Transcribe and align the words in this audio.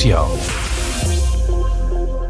Social. 0.00 0.30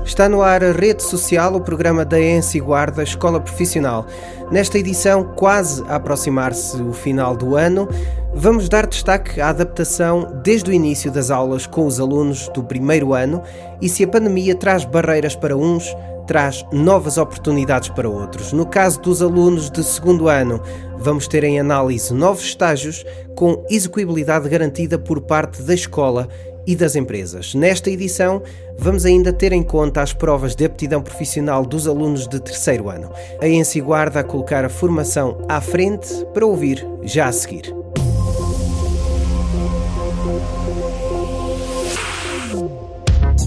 Está 0.05 0.29
no 0.29 0.43
ar 0.43 0.65
a 0.65 0.73
Rede 0.73 1.05
Social, 1.05 1.55
o 1.55 1.61
programa 1.61 2.05
da 2.05 2.21
ENSI 2.21 2.59
Guarda 2.59 3.01
Escola 3.01 3.39
Profissional. 3.39 4.09
Nesta 4.51 4.77
edição, 4.77 5.23
quase 5.23 5.85
a 5.87 5.95
aproximar-se 5.95 6.83
o 6.83 6.93
final 6.93 7.37
do 7.37 7.55
ano, 7.55 7.89
vamos 8.35 8.69
dar 8.69 8.89
destaque 8.89 9.41
à 9.41 9.51
adaptação 9.51 10.41
desde 10.43 10.69
o 10.69 10.75
início 10.75 11.13
das 11.13 11.31
aulas 11.31 11.65
com 11.65 11.87
os 11.87 12.01
alunos 12.01 12.49
do 12.49 12.65
primeiro 12.65 13.15
ano 13.15 13.41
e 13.81 13.89
se 13.89 14.03
a 14.03 14.09
pandemia 14.09 14.57
traz 14.57 14.85
barreiras 14.85 15.37
para 15.37 15.57
uns, 15.57 15.95
traz 16.27 16.67
novas 16.73 17.19
oportunidades 17.19 17.89
para 17.89 18.09
outros. 18.09 18.53
No 18.53 18.67
caso 18.67 19.01
dos 19.01 19.23
alunos 19.23 19.71
de 19.71 19.85
segundo 19.85 20.29
ano, 20.29 20.61
vamos 20.99 21.29
ter 21.29 21.45
em 21.45 21.61
análise 21.61 22.13
novos 22.13 22.43
estágios 22.43 23.07
com 23.37 23.65
execuibilidade 23.71 24.49
garantida 24.49 24.99
por 24.99 25.21
parte 25.21 25.63
da 25.63 25.73
escola 25.73 26.29
e 26.67 26.77
das 26.77 26.97
empresas. 26.97 27.55
Nesta 27.55 27.91
edição, 27.91 28.43
vamos 28.79 29.05
ainda 29.05 29.33
ter 29.33 29.53
em 29.53 29.63
conta 29.63 30.03
as 30.03 30.13
provas 30.13 30.55
de 30.55 30.65
aptidão 30.65 31.03
profissional 31.03 31.65
dos 31.65 31.87
alunos 31.87 32.27
de 32.27 32.41
terceiro 32.41 32.89
ano. 32.89 33.11
A 33.41 33.49
ENSI 33.49 33.81
guarda 33.81 34.21
a 34.21 34.25
colocar 34.25 34.65
a 34.65 34.69
formação 34.69 35.45
à 35.49 35.61
frente 35.61 36.09
para 36.33 36.47
ouvir 36.47 36.87
já 37.03 37.27
a 37.27 37.33
seguir. 37.33 37.75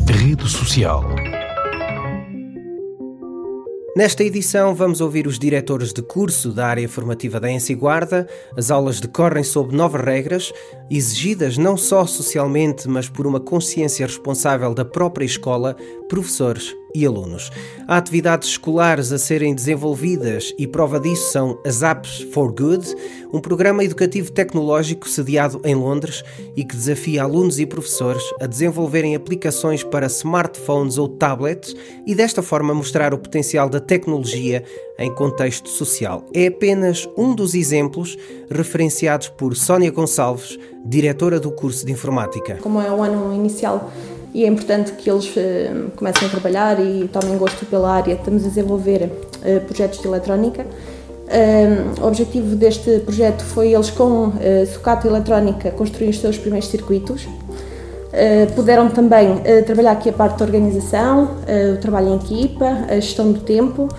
Rede 0.10 0.50
Social 0.50 1.04
Nesta 3.96 4.24
edição 4.24 4.74
vamos 4.74 5.02
ouvir 5.02 5.28
os 5.28 5.38
diretores 5.38 5.94
de 5.94 6.02
curso 6.02 6.52
da 6.52 6.66
área 6.66 6.90
formativa 6.90 7.40
da 7.40 7.52
Ensi 7.52 7.76
Guarda. 7.76 8.28
As 8.58 8.72
aulas 8.72 9.00
decorrem 9.00 9.44
sob 9.44 9.76
novas 9.76 10.04
regras, 10.04 10.52
exigidas 10.90 11.60
não 11.60 11.78
só 11.78 12.04
socialmente, 12.08 12.90
mas 12.90 13.08
por 13.08 13.28
uma 13.28 13.40
consciência 13.40 14.08
responsável 14.08 14.74
da 14.74 14.84
própria 14.84 15.26
escola, 15.26 15.78
professores 16.10 16.74
e 16.94 17.06
alunos. 17.06 17.52
Há 17.88 17.98
atividades 17.98 18.50
escolares 18.50 19.12
a 19.12 19.18
serem 19.18 19.54
desenvolvidas 19.54 20.54
e 20.58 20.68
prova 20.68 21.00
disso 21.00 21.32
são 21.32 21.60
as 21.66 21.82
Apps 21.82 22.22
for 22.32 22.52
Good, 22.52 22.96
um 23.34 23.40
programa 23.40 23.84
educativo 23.84 24.32
tecnológico 24.32 25.10
sediado 25.10 25.60
em 25.64 25.76
Londres 25.76 26.24
e 26.56 26.64
que 26.64 26.76
desafia 26.76 27.24
alunos 27.24 27.60
e 27.60 27.66
professores 27.66 28.24
a 28.40 28.46
desenvolverem 28.46 29.16
aplicações 29.16 29.84
para 29.84 30.08
smartphones 30.08 30.98
ou 30.98 31.10
tablets 31.10 31.76
e 32.06 32.14
desta 32.14 32.42
forma 32.42 32.74
mostrar 32.74 33.14
o 33.14 33.18
potencial 33.18 33.70
da 33.70 33.80
tecnologia 33.80 34.64
em 35.00 35.14
contexto 35.14 35.70
social. 35.70 36.26
É 36.34 36.48
apenas 36.48 37.10
um 37.18 37.34
dos 37.34 37.56
exemplos 37.56 38.18
referenciados 38.50 39.30
por 39.30 39.56
Sónia 39.56 39.92
Gonçalves, 39.92 40.58
diretora 40.86 41.40
do 41.40 41.52
curso 41.52 41.86
de 41.86 41.92
informática. 41.92 42.58
Como 42.62 42.80
é 42.80 42.92
o 42.92 43.02
ano 43.02 43.34
inicial 43.34 43.92
e 44.34 44.44
é 44.44 44.48
importante 44.48 44.94
que 44.94 45.10
eles 45.10 45.28
uh, 45.28 45.92
comecem 45.96 46.28
a 46.28 46.32
trabalhar 46.32 46.80
e 46.80 47.08
tomem 47.08 47.38
gosto 47.38 47.66
pela 47.68 47.92
área. 47.92 48.14
Estamos 48.14 48.44
a 48.44 48.48
desenvolver 48.48 49.04
uh, 49.04 49.62
projetos 49.66 50.00
de 50.00 50.08
eletrónica. 50.08 50.66
Uh, 50.66 52.02
o 52.02 52.08
objetivo 52.08 52.56
deste 52.56 53.00
projeto 53.00 53.44
foi 53.44 53.74
eles, 53.74 53.92
com 53.92 54.28
uh, 54.28 54.34
sucata 54.72 55.08
eletrónica, 55.08 55.70
construir 55.72 56.10
os 56.10 56.20
seus 56.20 56.38
primeiros 56.38 56.68
circuitos. 56.70 57.28
puderam 58.56 58.90
também 58.90 59.42
trabalhar 59.66 59.94
aqui 59.94 60.10
a 60.10 60.14
parte 60.14 60.38
da 60.38 60.46
organização, 60.46 61.32
o 61.74 61.78
trabalho 61.82 62.10
em 62.10 62.16
equipa, 62.18 62.66
a 62.88 62.96
gestão 62.96 63.32
do 63.32 63.40
tempo 63.40 63.90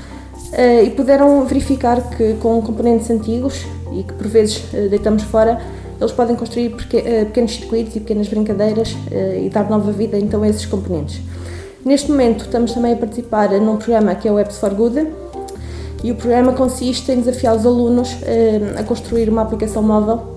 e 0.85 0.91
puderam 0.91 1.45
verificar 1.47 2.01
que 2.11 2.35
com 2.35 2.63
componentes 2.63 3.11
antigos 3.11 3.67
e 3.93 4.05
que 4.05 4.13
por 4.13 4.29
vezes 4.29 4.63
deitamos 4.89 5.25
fora, 5.25 5.61
eles 6.01 6.13
podem 6.13 6.37
construir 6.37 6.75
eh, 6.93 7.25
pequenos 7.25 7.53
circuitos 7.53 7.97
e 7.97 8.01
pequenas 8.01 8.29
brincadeiras 8.29 8.97
eh, 9.11 9.45
e 9.47 9.49
dar 9.49 9.69
nova 9.69 9.93
vida 9.93 10.19
então 10.19 10.43
a 10.43 10.49
esses 10.49 10.67
componentes. 10.67 11.21
Neste 11.85 12.11
momento 12.11 12.45
estamos 12.45 12.73
também 12.73 12.93
a 12.93 12.97
participar 12.97 13.51
num 13.53 13.77
programa 13.77 14.15
que 14.15 14.27
é 14.27 14.33
o 14.33 14.39
Apps 14.39 14.59
for 14.59 14.71
Good 14.75 15.07
e 16.03 16.11
o 16.11 16.15
programa 16.15 16.53
consiste 16.53 17.11
em 17.13 17.21
desafiar 17.21 17.57
os 17.57 17.65
alunos 17.65 18.17
eh, 18.23 18.75
a 18.79 18.83
construir 18.83 19.29
uma 19.29 19.43
aplicação 19.43 19.83
móvel 19.83 20.35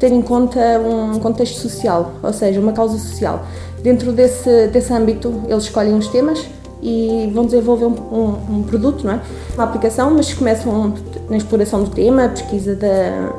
ter 0.00 0.10
em 0.10 0.22
conta 0.22 0.58
um 0.80 1.20
contexto 1.20 1.60
social, 1.60 2.10
ou 2.22 2.32
seja, 2.32 2.58
uma 2.58 2.72
causa 2.72 2.98
social. 2.98 3.44
Dentro 3.82 4.10
desse, 4.10 4.66
desse 4.68 4.92
âmbito, 4.92 5.42
eles 5.46 5.64
escolhem 5.64 5.94
os 5.94 6.08
temas 6.08 6.44
e 6.82 7.30
vão 7.32 7.44
desenvolver 7.44 7.86
um, 7.86 7.94
um, 8.12 8.56
um 8.56 8.62
produto, 8.62 9.04
não 9.04 9.14
é? 9.14 9.20
uma 9.54 9.64
aplicação, 9.64 10.10
mas 10.10 10.32
começam 10.32 10.94
na 11.28 11.36
exploração 11.36 11.84
do 11.84 11.90
tema, 11.90 12.28
pesquisa 12.28 12.74
da, 12.74 13.32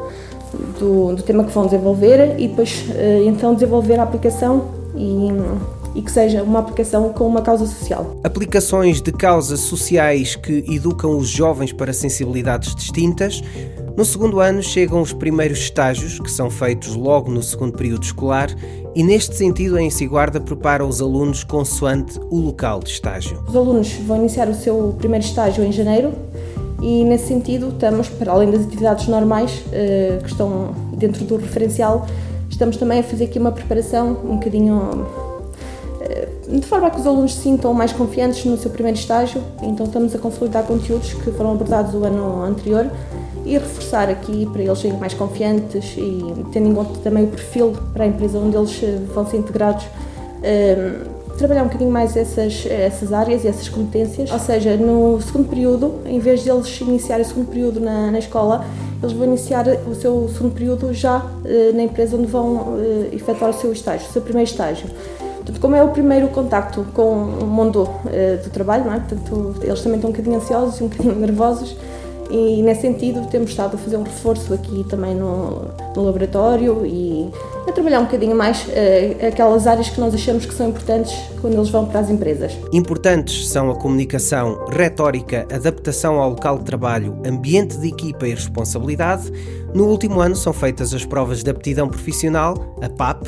do, 0.77 1.15
do 1.15 1.23
tema 1.23 1.43
que 1.43 1.51
vão 1.51 1.65
desenvolver 1.65 2.35
e 2.39 2.47
depois 2.47 2.85
eh, 2.95 3.23
então 3.25 3.53
desenvolver 3.53 3.99
a 3.99 4.03
aplicação 4.03 4.65
e, 4.95 5.29
e 5.95 6.01
que 6.01 6.11
seja 6.11 6.43
uma 6.43 6.59
aplicação 6.59 7.09
com 7.09 7.27
uma 7.27 7.41
causa 7.41 7.65
social. 7.65 8.17
Aplicações 8.23 9.01
de 9.01 9.11
causas 9.11 9.61
sociais 9.61 10.35
que 10.35 10.63
educam 10.69 11.17
os 11.17 11.27
jovens 11.27 11.71
para 11.71 11.93
sensibilidades 11.93 12.75
distintas. 12.75 13.41
No 13.95 14.05
segundo 14.05 14.39
ano 14.39 14.61
chegam 14.61 15.01
os 15.01 15.11
primeiros 15.11 15.57
estágios, 15.57 16.19
que 16.19 16.29
são 16.29 16.51
feitos 16.51 16.95
logo 16.95 17.31
no 17.31 17.41
segundo 17.41 17.73
período 17.73 18.03
escolar, 18.03 18.47
e 18.93 19.01
neste 19.03 19.35
sentido 19.35 19.75
a 19.75 19.81
Ensiguarda 19.81 20.39
prepara 20.39 20.85
os 20.85 21.01
alunos 21.01 21.43
consoante 21.43 22.19
o 22.29 22.37
local 22.39 22.79
de 22.79 22.91
estágio. 22.91 23.43
Os 23.47 23.55
alunos 23.55 23.93
vão 23.93 24.17
iniciar 24.17 24.47
o 24.49 24.53
seu 24.53 24.95
primeiro 24.99 25.25
estágio 25.25 25.63
em 25.63 25.71
janeiro 25.71 26.13
e 26.81 27.03
nesse 27.03 27.27
sentido 27.27 27.69
estamos, 27.69 28.07
para 28.09 28.31
além 28.31 28.51
das 28.51 28.61
atividades 28.61 29.07
normais 29.07 29.63
uh, 29.67 30.23
que 30.23 30.29
estão 30.29 30.73
dentro 30.93 31.23
do 31.25 31.37
referencial, 31.37 32.05
estamos 32.49 32.77
também 32.77 32.99
a 32.99 33.03
fazer 33.03 33.25
aqui 33.25 33.39
uma 33.39 33.51
preparação 33.51 34.17
um 34.23 34.35
bocadinho 34.35 34.75
uh, 34.75 36.59
de 36.59 36.65
forma 36.65 36.87
a 36.87 36.89
que 36.89 36.99
os 36.99 37.07
alunos 37.07 37.33
se 37.33 37.41
sintam 37.41 37.73
mais 37.73 37.91
confiantes 37.91 38.45
no 38.45 38.57
seu 38.57 38.71
primeiro 38.71 38.97
estágio, 38.97 39.43
então 39.61 39.85
estamos 39.85 40.15
a 40.15 40.19
consolidar 40.19 40.63
conteúdos 40.63 41.13
que 41.13 41.31
foram 41.31 41.51
abordados 41.51 41.93
o 41.93 42.03
ano 42.05 42.43
anterior 42.43 42.89
e 43.43 43.53
reforçar 43.53 44.09
aqui 44.09 44.45
para 44.51 44.61
eles 44.61 44.77
serem 44.77 44.97
mais 44.97 45.13
confiantes 45.13 45.95
e 45.97 46.21
tendo 46.51 46.67
em 46.67 46.75
conta 46.75 46.99
também 46.99 47.23
o 47.23 47.27
perfil 47.27 47.73
para 47.93 48.03
a 48.03 48.07
empresa 48.07 48.37
onde 48.37 48.57
eles 48.57 48.83
eh, 48.83 48.99
vão 49.13 49.25
ser 49.25 49.37
integrados 49.37 49.85
trabalhar 51.37 51.61
um 51.61 51.67
bocadinho 51.67 51.91
mais 51.91 52.15
essas, 52.17 52.65
essas 52.65 53.13
áreas 53.13 53.43
e 53.43 53.47
essas 53.47 53.69
competências. 53.69 54.31
Ou 54.31 54.39
seja, 54.39 54.75
no 54.75 55.21
segundo 55.21 55.47
período, 55.47 55.95
em 56.05 56.19
vez 56.19 56.43
de 56.43 56.49
eles 56.49 56.79
iniciarem 56.81 57.25
o 57.25 57.27
segundo 57.27 57.47
período 57.47 57.79
na, 57.79 58.11
na 58.11 58.19
escola, 58.19 58.65
eles 59.01 59.13
vão 59.13 59.27
iniciar 59.27 59.65
o 59.87 59.95
seu 59.95 60.27
segundo 60.29 60.53
período 60.53 60.93
já 60.93 61.19
uh, 61.19 61.75
na 61.75 61.83
empresa 61.83 62.17
onde 62.17 62.25
vão 62.25 62.55
uh, 62.55 63.09
efetuar 63.11 63.51
o 63.51 63.53
seu 63.53 63.71
estágio, 63.71 64.07
o 64.09 64.11
seu 64.11 64.21
primeiro 64.21 64.49
estágio. 64.49 64.87
Portanto, 65.37 65.61
como 65.61 65.75
é 65.75 65.83
o 65.83 65.89
primeiro 65.89 66.27
contacto 66.29 66.85
com 66.93 67.09
o 67.13 67.45
mundo 67.45 67.83
uh, 67.83 68.43
do 68.43 68.49
trabalho, 68.49 68.85
não 68.85 68.93
é? 68.93 68.99
Portanto, 68.99 69.55
eles 69.61 69.81
também 69.81 69.97
estão 69.97 70.09
um 70.09 70.13
bocadinho 70.13 70.37
ansiosos 70.37 70.79
e 70.79 70.83
um 70.83 70.87
bocadinho 70.87 71.15
nervosos 71.21 71.77
e 72.29 72.61
nesse 72.61 72.81
sentido 72.81 73.25
temos 73.29 73.51
estado 73.51 73.75
a 73.75 73.77
fazer 73.77 73.95
um 73.95 74.03
reforço 74.03 74.53
aqui 74.53 74.83
também 74.89 75.15
no, 75.15 75.61
no 75.97 76.05
laboratório 76.05 76.85
e 76.85 77.29
a 77.67 77.71
trabalhar 77.71 77.99
um 77.99 78.05
bocadinho 78.05 78.35
mais 78.35 78.65
uh, 78.65 79.27
aquelas 79.27 79.67
áreas 79.67 79.89
que 79.89 79.99
nós 79.99 80.13
achamos 80.13 80.45
que 80.45 80.53
são 80.53 80.69
importantes 80.69 81.13
quando 81.41 81.55
eles 81.55 81.69
vão 81.69 81.85
para 81.85 81.99
as 81.99 82.09
empresas. 82.09 82.55
Importantes 82.71 83.49
são 83.49 83.69
a 83.71 83.75
comunicação, 83.75 84.65
retórica, 84.69 85.45
adaptação 85.51 86.19
ao 86.19 86.29
local 86.29 86.59
de 86.59 86.65
trabalho, 86.65 87.17
ambiente 87.25 87.77
de 87.77 87.87
equipa 87.87 88.27
e 88.27 88.33
responsabilidade. 88.33 89.31
No 89.73 89.85
último 89.87 90.21
ano 90.21 90.35
são 90.35 90.53
feitas 90.53 90.93
as 90.93 91.03
provas 91.03 91.43
de 91.43 91.49
aptidão 91.49 91.89
profissional, 91.89 92.75
a 92.81 92.89
PAP, 92.89 93.27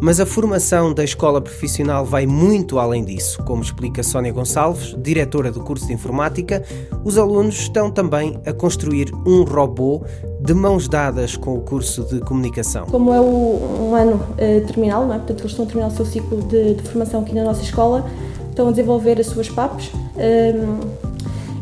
mas 0.00 0.20
a 0.20 0.26
formação 0.26 0.92
da 0.92 1.02
escola 1.02 1.40
profissional 1.40 2.04
vai 2.04 2.26
muito 2.26 2.78
além 2.78 3.04
disso. 3.04 3.42
Como 3.44 3.62
explica 3.62 4.02
Sónia 4.02 4.32
Gonçalves, 4.32 4.94
diretora 4.98 5.50
do 5.50 5.60
curso 5.60 5.86
de 5.86 5.94
informática, 5.94 6.62
os 7.04 7.16
alunos 7.16 7.58
estão 7.60 7.90
também 7.90 8.38
a 8.44 8.52
construir 8.52 9.10
um 9.26 9.44
robô 9.44 10.04
de 10.40 10.54
mãos 10.54 10.88
dadas 10.88 11.36
com 11.36 11.54
o 11.54 11.60
curso 11.60 12.02
de 12.04 12.20
comunicação. 12.20 12.86
Como 12.86 13.12
é 13.12 13.20
o, 13.20 13.88
um 13.90 13.94
ano 13.94 14.14
uh, 14.14 14.66
terminal, 14.66 15.06
não 15.06 15.14
é? 15.14 15.18
portanto 15.18 15.40
eles 15.40 15.50
estão 15.50 15.64
a 15.64 15.68
terminar 15.68 15.88
o 15.88 15.96
seu 15.96 16.06
ciclo 16.06 16.42
de, 16.42 16.74
de, 16.74 16.82
formação 16.82 17.20
aqui 17.20 17.34
na 17.34 17.44
nossa 17.44 17.62
escola, 17.62 18.08
estão 18.48 18.68
a 18.68 18.70
desenvolver 18.70 19.20
as 19.20 19.26
suas 19.26 19.48
PAPs. 19.48 19.90
Um, 19.94 20.20
ehm, 20.20 20.80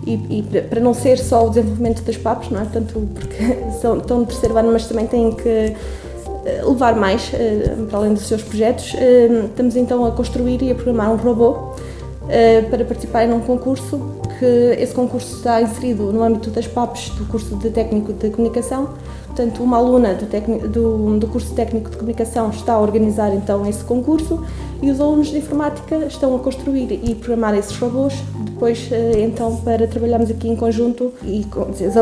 e, 0.06 0.38
e, 0.38 0.62
para 0.70 0.78
não 0.78 0.94
ser 0.94 1.18
só 1.18 1.46
o 1.46 1.48
desenvolvimento 1.48 2.02
das 2.02 2.16
PAPs, 2.16 2.48
não 2.50 2.60
é? 2.60 2.64
Tanto 2.66 3.00
porque 3.12 3.36
são, 3.82 3.98
estão 3.98 4.20
no 4.20 4.26
terceiro 4.26 4.56
ano, 4.56 4.72
mas 4.72 4.86
também 4.86 5.06
têm 5.06 5.32
que 5.32 5.74
eh, 6.46 6.62
levar 6.64 6.94
mais 6.94 7.32
eh, 7.34 7.74
para 7.88 7.98
além 7.98 8.14
dos 8.14 8.26
seus 8.26 8.40
projetos. 8.40 8.94
Eh, 8.94 9.46
estamos 9.46 9.74
então 9.74 10.04
a 10.04 10.12
construir 10.12 10.62
e 10.62 10.70
a 10.70 10.74
programar 10.76 11.10
um 11.10 11.16
robô 11.16 11.74
para 12.70 12.84
participar 12.84 13.28
num 13.28 13.38
concurso 13.38 14.00
que 14.38 14.44
esse 14.78 14.94
concurso 14.94 15.36
está 15.36 15.60
inserido 15.62 16.12
no 16.12 16.22
âmbito 16.22 16.50
das 16.50 16.66
PAPs 16.66 17.10
do 17.10 17.24
curso 17.26 17.56
de 17.56 17.70
Técnico 17.70 18.12
de 18.12 18.30
Comunicação. 18.30 18.90
Portanto, 19.26 19.62
uma 19.62 19.76
aluna 19.76 20.14
do, 20.14 20.68
do, 20.68 21.18
do 21.18 21.28
curso 21.28 21.54
técnico 21.54 21.90
de 21.90 21.96
comunicação 21.96 22.50
está 22.50 22.72
a 22.72 22.80
organizar 22.80 23.34
então 23.34 23.66
esse 23.66 23.84
concurso 23.84 24.42
e 24.82 24.90
os 24.90 25.00
alunos 25.00 25.28
de 25.28 25.38
informática 25.38 25.96
estão 26.06 26.34
a 26.36 26.38
construir 26.38 26.92
e 26.92 27.14
programar 27.14 27.54
esses 27.54 27.76
robôs 27.76 28.14
depois 28.56 28.88
eh, 28.90 29.20
então 29.20 29.56
para 29.56 29.86
trabalharmos 29.86 30.30
aqui 30.30 30.48
em 30.48 30.56
conjunto 30.56 31.12
e 31.22 31.44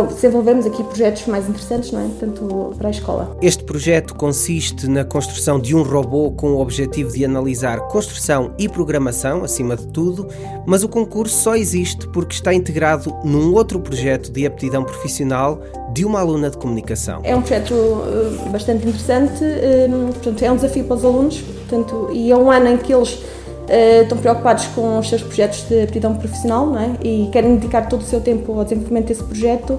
desenvolvermos 0.09 0.67
aqui 0.67 0.82
projetos 0.85 1.26
mais 1.26 1.49
interessantes, 1.49 1.91
não 1.91 2.00
é? 2.00 2.09
Tanto 2.19 2.75
para 2.79 2.88
a 2.88 2.91
escola. 2.91 3.37
Este 3.43 3.65
projeto 3.65 4.15
consiste 4.15 4.87
na 4.88 5.05
construção 5.05 5.59
de 5.59 5.75
um 5.75 5.82
robô 5.82 6.31
com 6.31 6.53
o 6.53 6.61
objetivo 6.61 7.12
de 7.12 7.25
analisar 7.25 7.81
construção 7.88 8.53
e 8.56 8.69
programação, 8.69 9.43
acima 9.43 9.77
de 9.77 9.87
tudo, 9.88 10.29
mas 10.65 10.85
o 10.85 10.88
concurso 10.88 11.37
só 11.37 11.56
existe 11.56 12.06
porque 12.09 12.35
está 12.35 12.55
integrado 12.55 13.12
num 13.25 13.53
outro 13.53 13.81
projeto 13.81 14.31
de 14.31 14.47
aptidão 14.47 14.85
profissional 14.85 15.61
de 15.93 16.05
uma 16.05 16.20
aluna 16.20 16.50
de 16.50 16.56
comunicação. 16.56 17.20
É 17.25 17.35
um 17.35 17.41
projeto 17.41 17.75
eh, 17.75 18.49
bastante 18.50 18.87
interessante, 18.87 19.43
eh, 19.43 19.88
portanto, 20.12 20.43
é 20.43 20.53
um 20.53 20.56
desafio 20.56 20.85
para 20.85 20.97
os 20.97 21.05
alunos 21.05 21.43
portanto, 21.69 22.11
e 22.13 22.31
é 22.31 22.37
um 22.37 22.51
ano 22.51 22.69
em 22.69 22.77
que 22.77 22.93
eles 22.93 23.15
uh, 23.15 24.03
estão 24.03 24.19
preocupados 24.19 24.67
com 24.69 24.99
os 24.99 25.09
seus 25.09 25.23
projetos 25.23 25.67
de 25.69 25.83
aptidão 25.83 26.15
profissional 26.15 26.67
não 26.67 26.79
é? 26.79 26.91
e 27.03 27.29
querem 27.33 27.57
dedicar 27.57 27.89
todo 27.89 28.01
o 28.01 28.05
seu 28.05 28.21
tempo 28.21 28.53
ao 28.57 28.65
desenvolvimento 28.65 29.07
desse 29.07 29.25
projeto. 29.25 29.79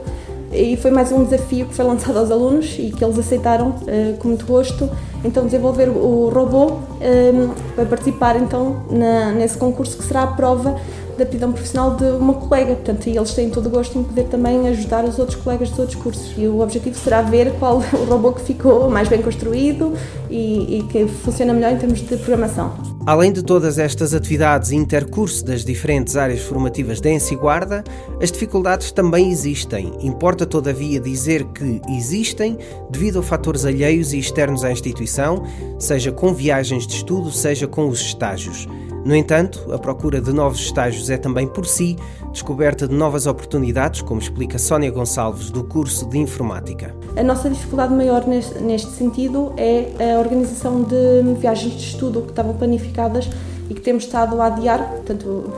E 0.51 0.77
foi 0.77 0.89
mais 0.89 1.11
um 1.11 1.23
desafio 1.25 1.65
que 1.65 1.73
foi 1.73 1.83
lançado 1.83 2.17
aos 2.17 2.31
alunos 2.31 2.75
e 2.79 2.89
que 2.89 3.03
eles 3.03 3.19
aceitaram 3.19 3.69
uh, 3.69 4.17
com 4.19 4.29
muito 4.29 4.45
gosto. 4.45 4.89
Então, 5.23 5.43
desenvolver 5.43 5.89
o 5.89 6.29
robô 6.29 6.65
um, 6.65 6.77
eh, 7.01 7.33
para 7.75 7.85
participar 7.85 8.35
então 8.35 8.83
na, 8.91 9.31
nesse 9.31 9.57
concurso 9.57 9.97
que 9.97 10.03
será 10.03 10.21
a 10.21 10.27
prova 10.27 10.75
da 11.17 11.23
aptidão 11.23 11.51
profissional 11.51 11.95
de 11.95 12.03
uma 12.03 12.33
colega. 12.33 12.75
Portanto, 12.75 13.07
eles 13.07 13.33
têm 13.33 13.49
todo 13.49 13.67
o 13.67 13.69
gosto 13.69 13.97
em 13.97 14.03
poder 14.03 14.25
também 14.25 14.67
ajudar 14.69 15.05
os 15.05 15.19
outros 15.19 15.41
colegas 15.41 15.69
dos 15.69 15.79
outros 15.79 15.95
cursos. 16.01 16.33
E 16.37 16.47
o 16.47 16.61
objetivo 16.61 16.97
será 16.97 17.21
ver 17.21 17.53
qual 17.59 17.77
o 17.93 18.05
robô 18.05 18.33
que 18.33 18.41
ficou 18.41 18.89
mais 18.89 19.07
bem 19.07 19.21
construído 19.21 19.93
e, 20.29 20.79
e 20.79 20.83
que 20.83 21.07
funciona 21.07 21.53
melhor 21.53 21.71
em 21.71 21.77
termos 21.77 21.99
de 21.99 22.17
programação. 22.17 22.73
Além 23.05 23.31
de 23.31 23.43
todas 23.43 23.77
estas 23.77 24.15
atividades 24.15 24.71
intercurso 24.71 25.45
das 25.45 25.63
diferentes 25.63 26.17
áreas 26.17 26.41
formativas 26.41 26.99
da 26.99 27.09
Guarda, 27.39 27.83
as 28.21 28.31
dificuldades 28.31 28.91
também 28.91 29.29
existem. 29.29 29.93
Importa, 30.01 30.45
todavia, 30.45 30.99
dizer 30.99 31.43
que 31.45 31.79
existem 31.87 32.57
devido 32.89 33.19
a 33.19 33.23
fatores 33.23 33.63
alheios 33.63 34.11
e 34.11 34.17
externos 34.17 34.63
à 34.63 34.71
instituição, 34.71 35.43
seja 35.77 36.11
com 36.11 36.33
viagens 36.33 36.87
de 36.87 36.95
estudo, 36.95 37.31
seja 37.31 37.67
com 37.67 37.87
os 37.87 37.99
estágios. 38.01 38.67
No 39.05 39.15
entanto, 39.15 39.71
a 39.71 39.77
procura 39.77 40.19
de 40.19 40.33
novos 40.33 40.59
estágios 40.61 41.11
é 41.11 41.17
também 41.17 41.45
por 41.45 41.67
si 41.67 41.95
descoberta 42.31 42.87
de 42.87 42.95
novas 42.95 43.27
oportunidades, 43.27 44.01
como 44.01 44.19
explica 44.19 44.57
Sónia 44.57 44.89
Gonçalves, 44.89 45.51
do 45.51 45.63
curso 45.63 46.09
de 46.09 46.17
Informática. 46.17 46.95
A 47.15 47.21
nossa 47.21 47.47
dificuldade 47.47 47.93
maior 47.93 48.25
neste, 48.25 48.89
sentido 48.89 49.53
é 49.57 50.15
a 50.15 50.19
organização 50.19 50.81
de 50.81 51.21
viagens 51.39 51.73
de 51.73 51.83
estudo 51.83 52.23
que 52.23 52.31
estavam 52.31 52.55
planificadas 52.55 53.29
e 53.69 53.75
que 53.75 53.81
temos 53.81 54.05
estado 54.05 54.41
a 54.41 54.47
adiar, 54.47 54.89
portanto, 54.89 55.53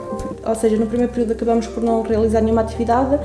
ou 0.46 0.56
seja, 0.56 0.76
no 0.76 0.86
primeiro 0.86 1.14
período 1.14 1.32
acabamos 1.32 1.68
por 1.68 1.82
não 1.82 2.02
realizar 2.02 2.42
nenhuma 2.42 2.62
atividade 2.62 3.18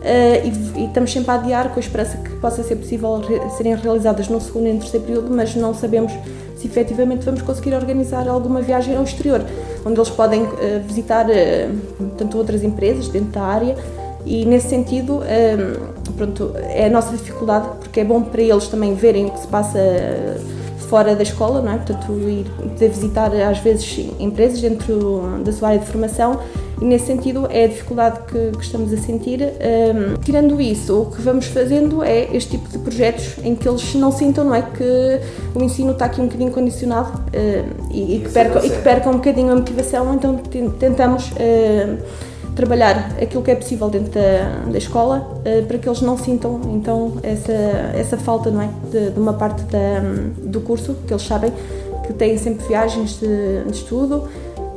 Uh, 0.00 0.78
e, 0.78 0.86
estamos 0.86 1.12
sempre 1.12 1.30
a 1.30 1.34
adiar 1.34 1.68
com 1.68 1.76
a 1.76 1.80
esperança 1.80 2.16
que 2.16 2.30
possa 2.36 2.62
ser 2.62 2.76
possível 2.76 3.20
re 3.20 3.38
serem 3.50 3.74
realizadas 3.74 4.28
no 4.28 4.40
segundo 4.40 4.66
e 4.66 4.72
no 4.72 4.78
terceiro 4.80 5.04
período, 5.04 5.30
mas 5.30 5.54
não 5.54 5.74
sabemos 5.74 6.10
se 6.60 6.66
efetivamente 6.66 7.24
vamos 7.24 7.42
conseguir 7.42 7.74
organizar 7.74 8.28
alguma 8.28 8.60
viagem 8.60 8.96
ao 8.96 9.02
exterior, 9.02 9.42
onde 9.84 9.98
eles 9.98 10.10
podem 10.10 10.42
uh, 10.42 10.50
visitar 10.86 11.26
uh, 11.26 12.06
tanto 12.18 12.36
outras 12.36 12.62
empresas 12.62 13.08
dentro 13.08 13.30
da 13.30 13.42
área 13.42 13.76
e 14.26 14.44
nesse 14.44 14.68
sentido 14.68 15.22
pronto, 16.14 16.52
é 16.56 16.84
a 16.86 16.90
nossa 16.90 17.16
dificuldade 17.16 17.68
porque 17.78 18.00
é 18.00 18.04
bom 18.04 18.20
para 18.20 18.42
eles 18.42 18.68
também 18.68 18.94
verem 18.94 19.26
o 19.26 19.30
que 19.30 19.40
se 19.40 19.46
passa 19.46 19.78
fora 20.90 21.16
da 21.16 21.22
escola, 21.22 21.62
não 21.62 21.72
é? 21.72 21.76
Portanto, 21.76 22.12
ir 22.28 22.46
visitar 22.76 23.32
às 23.34 23.58
vezes 23.60 24.10
empresas 24.18 24.60
dentro 24.60 25.22
da 25.42 25.50
sua 25.52 25.68
área 25.68 25.80
de 25.80 25.86
formação 25.86 26.40
e 26.80 26.84
nesse 26.84 27.06
sentido 27.06 27.46
é 27.50 27.64
a 27.64 27.68
dificuldade 27.68 28.20
que, 28.26 28.56
que 28.56 28.64
estamos 28.64 28.92
a 28.92 28.96
sentir. 28.96 29.40
Um, 29.40 30.14
tirando 30.22 30.60
isso, 30.60 31.02
o 31.02 31.06
que 31.10 31.20
vamos 31.20 31.46
fazendo 31.46 32.02
é 32.02 32.34
este 32.34 32.52
tipo 32.52 32.68
de 32.68 32.78
projetos 32.78 33.36
em 33.44 33.54
que 33.54 33.68
eles 33.68 33.94
não 33.94 34.10
sintam 34.10 34.44
não 34.44 34.54
é, 34.54 34.62
que 34.62 35.20
o 35.54 35.62
ensino 35.62 35.92
está 35.92 36.06
aqui 36.06 36.20
um 36.20 36.24
bocadinho 36.24 36.50
condicionado 36.50 37.18
uh, 37.18 37.92
e, 37.92 38.16
e, 38.16 38.20
que 38.20 38.30
percam, 38.30 38.64
e 38.64 38.70
que 38.70 38.78
percam 38.82 39.12
um 39.12 39.16
bocadinho 39.16 39.52
a 39.52 39.56
motivação, 39.56 40.14
então 40.14 40.36
tentamos 40.78 41.30
trabalhar 42.54 43.16
aquilo 43.20 43.42
que 43.42 43.50
é 43.50 43.54
possível 43.54 43.88
dentro 43.88 44.12
da, 44.12 44.70
da 44.70 44.78
escola 44.78 45.28
uh, 45.38 45.66
para 45.66 45.78
que 45.78 45.88
eles 45.88 46.00
não 46.00 46.16
sintam 46.16 46.60
então 46.74 47.14
essa, 47.22 47.52
essa 47.94 48.16
falta 48.16 48.50
não 48.50 48.62
é, 48.62 48.68
de, 48.90 49.10
de 49.10 49.20
uma 49.20 49.32
parte 49.32 49.62
da, 49.64 50.00
do 50.42 50.60
curso, 50.60 50.96
que 51.06 51.12
eles 51.12 51.22
sabem 51.22 51.52
que 52.06 52.12
têm 52.12 52.36
sempre 52.36 52.66
viagens 52.66 53.20
de, 53.20 53.64
de 53.64 53.72
estudo 53.72 54.24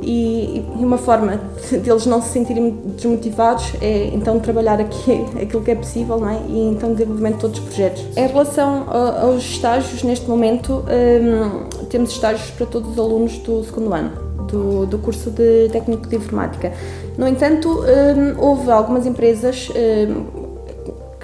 e, 0.06 0.66
uma 0.76 0.98
forma 0.98 1.40
deles 1.72 2.04
de 2.04 2.10
não 2.10 2.22
se 2.22 2.30
sentirem 2.30 2.72
desmotivados 2.96 3.74
é 3.82 4.08
então 4.14 4.40
trabalhar 4.40 4.80
aqui 4.80 5.26
aquilo 5.42 5.62
que 5.64 5.72
é 5.72 5.76
possível 5.76 6.20
não 6.20 6.30
é? 6.30 6.40
e 6.48 6.70
então 6.70 6.94
desenvolvimento 6.94 7.36
de 7.36 7.42
todos 7.42 7.60
os 7.60 7.66
projetos. 7.66 8.06
Em 8.16 8.28
relação 8.28 8.86
aos 8.90 9.44
estágios, 9.44 10.04
neste 10.04 10.30
momento 10.30 10.84
um, 10.84 11.86
temos 11.88 12.12
estágios 12.12 12.50
para 12.52 12.66
todos 12.66 12.92
os 12.92 13.00
alunos 13.00 13.38
do 13.40 13.64
segundo 13.64 13.94
ano 13.94 14.12
do, 14.48 14.86
do 14.86 15.00
curso 15.00 15.32
de 15.32 15.70
técnico 15.72 16.08
de 16.08 16.16
informática. 16.16 16.72
No 17.18 17.28
entanto, 17.28 17.70
um, 17.70 18.44
houve 18.44 18.70
algumas 18.70 19.06
empresas 19.06 19.70
um, 19.70 20.44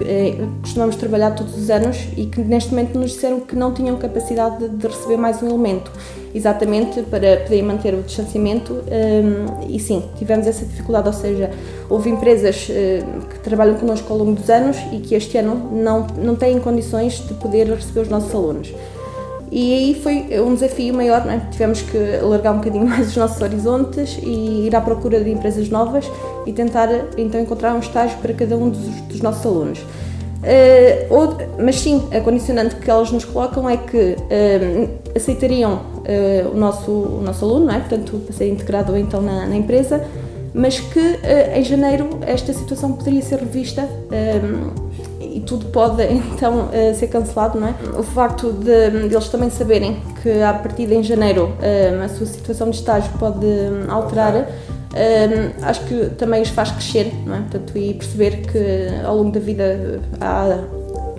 é, 0.06 0.36
costumamos 0.62 0.96
trabalhar 0.96 1.32
todos 1.32 1.58
os 1.58 1.70
anos 1.70 2.08
e 2.16 2.26
que 2.26 2.42
neste 2.42 2.72
momento 2.72 2.98
nos 2.98 3.12
disseram 3.12 3.42
que 3.42 3.56
não 3.56 3.74
tinham 3.74 3.98
capacidade 3.98 4.60
de, 4.60 4.70
de 4.70 4.88
receber 4.88 5.18
mais 5.18 5.42
um 5.44 5.48
elemento, 5.48 5.92
exatamente 6.34 7.02
para 7.04 7.38
poder 7.38 7.62
manter 7.64 7.94
o 7.94 8.02
distanciamento. 8.02 8.74
Um, 8.74 9.68
e 9.70 9.80
sim, 9.80 10.04
tivemos 10.18 10.48
essa 10.48 10.66
dificuldade, 10.66 11.08
ou 11.08 11.14
seja, 11.14 11.50
houve 11.90 12.10
empresas 12.10 12.70
uh, 12.70 13.28
que 13.28 13.40
trabalham 13.40 13.76
connosco 13.76 14.12
ao 14.12 14.20
longo 14.20 14.34
dos 14.34 14.50
anos 14.50 14.78
e 14.92 15.00
que 15.00 15.16
este 15.16 15.38
ano 15.38 15.70
não, 15.72 16.08
não 16.18 16.36
têm 16.36 16.60
condições 16.60 17.26
de 17.28 17.34
poder 17.36 17.68
receber 17.68 18.02
os 18.02 18.10
nossos 18.10 18.34
alunos. 18.34 18.74
E 19.52 19.74
aí 19.74 20.02
foi 20.02 20.40
um 20.40 20.54
desafio 20.54 20.94
maior, 20.94 21.28
é? 21.28 21.40
tivemos 21.52 21.82
que 21.82 21.98
alargar 22.22 22.54
um 22.54 22.58
bocadinho 22.58 22.86
mais 22.88 23.08
os 23.08 23.18
nossos 23.18 23.42
horizontes 23.42 24.20
e 24.22 24.68
ir 24.68 24.76
à 24.76 24.82
procura 24.82 25.24
de 25.24 25.32
empresas 25.32 25.70
novas 25.70 26.06
e 26.46 26.54
tentar 26.54 26.90
então 27.18 27.42
encontrar 27.42 27.74
um 27.74 27.80
estágio 27.80 28.18
para 28.20 28.34
cada 28.34 28.56
um 28.56 28.70
dos, 28.70 28.80
dos 29.08 29.22
nossos 29.22 29.46
alunos. 29.46 29.80
Uh, 30.40 31.14
ou, 31.14 31.38
mas 31.62 31.82
sim, 31.82 32.08
a 32.16 32.22
condicionante 32.22 32.76
que 32.76 32.90
elas 32.90 33.12
nos 33.12 33.26
colocam 33.26 33.70
é 33.70 33.76
que 33.76 34.16
uh, 34.16 34.90
aceitariam 35.14 35.74
uh, 35.74 36.50
o, 36.54 36.58
nosso, 36.58 36.92
o 36.92 37.22
nosso 37.22 37.44
aluno, 37.44 37.66
não 37.66 37.74
é? 37.74 37.80
portanto, 37.80 38.22
para 38.26 38.34
ser 38.34 38.50
integrado 38.50 38.96
então 38.96 39.22
na, 39.22 39.46
na 39.46 39.56
empresa, 39.56 40.06
mas 40.54 40.80
que 40.80 41.20
em 41.54 41.64
janeiro 41.64 42.10
esta 42.22 42.52
situação 42.52 42.94
poderia 42.94 43.22
ser 43.22 43.38
revista 43.38 43.88
e 45.22 45.42
tudo 45.42 45.66
pode 45.66 46.02
então 46.10 46.70
ser 46.96 47.06
cancelado, 47.06 47.60
não 47.60 47.68
é? 47.68 47.76
O 47.96 48.02
facto 48.02 48.52
de, 48.52 48.90
de, 48.90 49.14
eles 49.14 49.30
também 49.30 49.52
saberem 49.52 50.02
que 50.24 50.42
a 50.42 50.52
partir 50.52 50.88
de 50.88 50.96
em 50.96 51.04
janeiro 51.04 51.54
a 52.04 52.10
sua 52.10 52.26
situação 52.26 52.72
de 52.72 52.78
estágio 52.78 53.12
pode 53.20 53.46
alterar, 53.88 54.50
uh, 54.94 55.66
acho 55.66 55.86
que 55.86 56.10
também 56.18 56.42
os 56.42 56.50
faz 56.50 56.72
crescer, 56.72 57.14
não 57.26 57.36
é? 57.36 57.40
Portanto, 57.40 57.78
e 57.78 57.94
perceber 57.94 58.42
que 58.48 59.06
ao 59.06 59.18
longo 59.18 59.32
da 59.32 59.40
vida 59.40 60.02
há, 60.20 60.60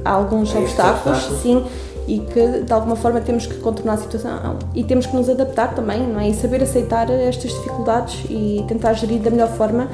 há 0.04 0.10
alguns 0.10 0.54
obstáculos, 0.54 1.18
sim, 1.42 1.64
e 2.06 2.18
que 2.18 2.62
de 2.64 2.72
alguma 2.72 2.96
forma 2.96 3.20
temos 3.20 3.46
que 3.46 3.54
contornar 3.54 3.94
a 3.94 3.98
situação 3.98 4.58
e 4.74 4.82
temos 4.82 5.06
que 5.06 5.14
nos 5.14 5.28
adaptar 5.28 5.74
também, 5.74 6.00
não 6.06 6.20
é? 6.20 6.28
E 6.28 6.34
saber 6.34 6.62
aceitar 6.62 7.08
estas 7.10 7.52
dificuldades 7.52 8.24
e 8.28 8.64
tentar 8.66 8.94
gerir 8.94 9.20
da 9.20 9.30
melhor 9.30 9.48
forma 9.50 9.88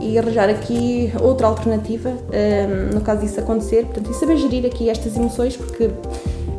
e 0.00 0.18
arranjar 0.18 0.50
aqui 0.50 1.12
outra 1.20 1.46
alternativa 1.46 2.10
um, 2.10 2.94
no 2.94 3.00
caso 3.00 3.20
disso 3.20 3.38
acontecer. 3.38 3.84
Portanto, 3.84 4.10
e 4.10 4.14
saber 4.14 4.36
gerir 4.36 4.66
aqui 4.66 4.90
estas 4.90 5.16
emoções, 5.16 5.56
porque 5.56 5.90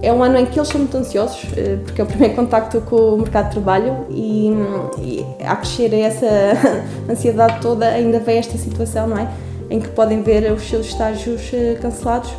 é 0.03 0.11
um 0.11 0.21
ano 0.21 0.37
em 0.37 0.45
que 0.45 0.59
eles 0.59 0.67
são 0.67 0.79
muito 0.79 0.95
ansiosos, 0.97 1.43
uh, 1.43 1.79
porque 1.85 2.01
é 2.01 2.03
o 2.03 2.07
primeiro 2.07 2.35
contacto 2.35 2.81
com 2.81 2.95
o 2.95 3.17
mercado 3.17 3.45
de 3.45 3.51
trabalho 3.51 4.05
e, 4.09 4.51
e 4.99 5.25
a 5.43 5.55
crescer 5.55 5.93
essa 5.93 6.27
ansiedade 7.09 7.61
toda, 7.61 7.87
ainda 7.87 8.19
vem 8.19 8.37
esta 8.37 8.57
situação, 8.57 9.07
não 9.07 9.17
é? 9.17 9.31
Em 9.69 9.79
que 9.79 9.87
podem 9.89 10.21
ver 10.21 10.51
os 10.51 10.67
seus 10.67 10.87
estágios 10.87 11.41
uh, 11.53 11.81
cancelados. 11.81 12.31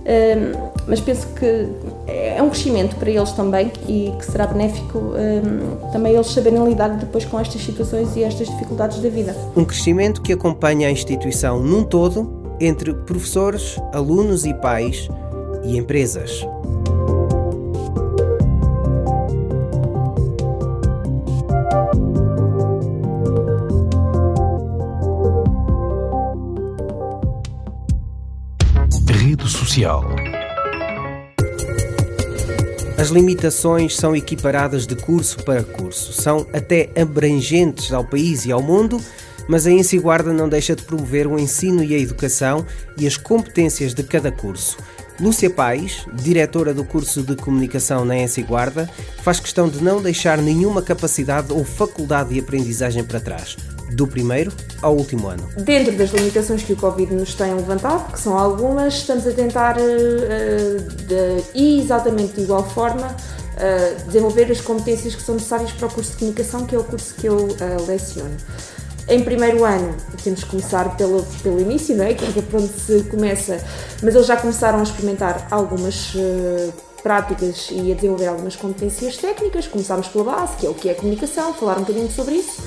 Um, 0.00 0.70
mas 0.86 0.98
penso 0.98 1.26
que 1.34 1.68
é 2.08 2.42
um 2.42 2.48
crescimento 2.48 2.96
para 2.96 3.10
eles 3.10 3.30
também 3.32 3.70
e 3.86 4.12
que 4.18 4.24
será 4.24 4.46
benéfico 4.46 4.98
um, 4.98 5.90
também 5.92 6.14
eles 6.14 6.26
saberem 6.28 6.64
lidar 6.64 6.88
depois 6.88 7.24
com 7.24 7.38
estas 7.38 7.62
situações 7.62 8.16
e 8.16 8.24
estas 8.24 8.48
dificuldades 8.48 9.00
da 9.00 9.08
vida. 9.08 9.36
Um 9.54 9.64
crescimento 9.64 10.20
que 10.20 10.32
acompanha 10.32 10.88
a 10.88 10.90
instituição 10.90 11.60
num 11.60 11.84
todo, 11.84 12.56
entre 12.58 12.92
professores, 12.92 13.78
alunos 13.92 14.44
e 14.44 14.54
pais 14.54 15.08
e 15.62 15.76
empresas. 15.76 16.44
As 32.98 33.08
limitações 33.08 33.96
são 33.96 34.14
equiparadas 34.14 34.86
de 34.86 34.94
curso 34.94 35.42
para 35.42 35.62
curso, 35.62 36.12
são 36.12 36.46
até 36.52 36.90
abrangentes 36.94 37.90
ao 37.90 38.04
país 38.04 38.44
e 38.44 38.52
ao 38.52 38.62
mundo, 38.62 39.00
mas 39.48 39.66
a 39.66 39.70
Ensiguarda 39.70 40.34
não 40.34 40.50
deixa 40.50 40.76
de 40.76 40.82
promover 40.82 41.26
o 41.26 41.38
ensino 41.38 41.82
e 41.82 41.94
a 41.94 41.98
educação 41.98 42.66
e 42.98 43.06
as 43.06 43.16
competências 43.16 43.94
de 43.94 44.02
cada 44.02 44.30
curso. 44.30 44.76
Lúcia 45.18 45.48
Pais, 45.48 46.04
diretora 46.12 46.74
do 46.74 46.84
curso 46.84 47.22
de 47.22 47.34
comunicação 47.34 48.04
na 48.04 48.18
Ensiguarda, 48.18 48.88
faz 49.22 49.40
questão 49.40 49.66
de 49.66 49.82
não 49.82 50.02
deixar 50.02 50.36
nenhuma 50.36 50.82
capacidade 50.82 51.52
ou 51.52 51.64
faculdade 51.64 52.34
de 52.34 52.40
aprendizagem 52.40 53.02
para 53.02 53.18
trás 53.18 53.56
do 53.92 54.06
primeiro 54.06 54.52
ao 54.82 54.94
último 54.94 55.28
ano. 55.28 55.48
Dentro 55.58 55.92
das 55.96 56.10
limitações 56.10 56.62
que 56.62 56.72
o 56.72 56.76
Covid 56.76 57.12
nos 57.14 57.34
tem 57.34 57.54
levantado, 57.54 58.12
que 58.12 58.20
são 58.20 58.38
algumas, 58.38 58.94
estamos 58.94 59.26
a 59.26 59.32
tentar, 59.32 59.76
uh, 59.76 60.80
de, 60.80 61.42
exatamente 61.54 62.34
de 62.34 62.42
igual 62.42 62.68
forma, 62.68 63.06
uh, 63.06 64.06
desenvolver 64.06 64.50
as 64.50 64.60
competências 64.60 65.14
que 65.14 65.22
são 65.22 65.34
necessárias 65.34 65.72
para 65.72 65.88
o 65.88 65.90
curso 65.90 66.12
de 66.12 66.18
comunicação, 66.18 66.66
que 66.66 66.74
é 66.74 66.78
o 66.78 66.84
curso 66.84 67.14
que 67.14 67.26
eu 67.26 67.36
uh, 67.36 67.86
leciono. 67.86 68.36
Em 69.08 69.24
primeiro 69.24 69.64
ano, 69.64 69.96
temos 70.22 70.44
que 70.44 70.50
começar 70.50 70.96
pelo, 70.96 71.24
pelo 71.42 71.60
início, 71.60 71.96
não 71.96 72.04
é? 72.04 72.14
Que 72.14 72.24
é 72.38 72.42
para 72.42 72.60
onde 72.60 72.72
se 72.72 73.02
começa, 73.04 73.58
mas 74.02 74.14
eles 74.14 74.26
já 74.26 74.36
começaram 74.36 74.78
a 74.78 74.82
experimentar 74.84 75.48
algumas 75.50 76.14
práticas 77.02 77.68
e 77.72 77.90
a 77.90 77.94
desenvolver 77.96 78.28
algumas 78.28 78.54
competências 78.54 79.16
técnicas. 79.16 79.66
Começámos 79.66 80.06
pela 80.06 80.24
base, 80.24 80.56
que 80.58 80.66
é 80.66 80.70
o 80.70 80.74
que 80.74 80.88
é 80.88 80.94
comunicação, 80.94 81.52
falar 81.54 81.78
um 81.78 81.80
bocadinho 81.80 82.08
sobre 82.08 82.36
isso. 82.36 82.62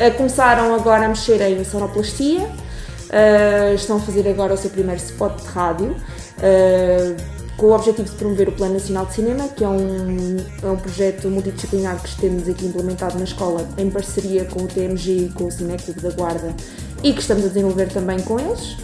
Uh, 0.00 0.16
começaram 0.16 0.74
agora 0.74 1.04
a 1.04 1.08
mexer 1.08 1.42
em 1.42 1.62
sonoplastia, 1.62 2.40
uh, 2.40 3.74
estão 3.74 3.98
a 3.98 4.00
fazer 4.00 4.26
agora 4.26 4.54
o 4.54 4.56
seu 4.56 4.70
primeiro 4.70 4.98
spot 4.98 5.42
de 5.42 5.48
rádio, 5.48 5.88
uh, 5.90 7.16
com 7.58 7.66
o 7.66 7.74
objetivo 7.74 8.08
de 8.08 8.16
promover 8.16 8.48
o 8.48 8.52
Plano 8.52 8.72
Nacional 8.72 9.04
de 9.04 9.12
Cinema, 9.12 9.46
que 9.48 9.62
é 9.62 9.68
um, 9.68 10.38
é 10.62 10.66
um 10.66 10.76
projeto 10.76 11.28
multidisciplinar 11.28 12.02
que 12.02 12.18
temos 12.18 12.48
aqui 12.48 12.64
implementado 12.64 13.18
na 13.18 13.24
escola 13.24 13.68
em 13.76 13.90
parceria 13.90 14.46
com 14.46 14.62
o 14.62 14.66
TMG 14.66 15.26
e 15.26 15.28
com 15.34 15.44
o 15.44 15.52
Cineclube 15.52 16.00
da 16.00 16.10
Guarda 16.12 16.54
e 17.02 17.12
que 17.12 17.20
estamos 17.20 17.44
a 17.44 17.48
desenvolver 17.48 17.92
também 17.92 18.20
com 18.20 18.40
eles. 18.40 18.78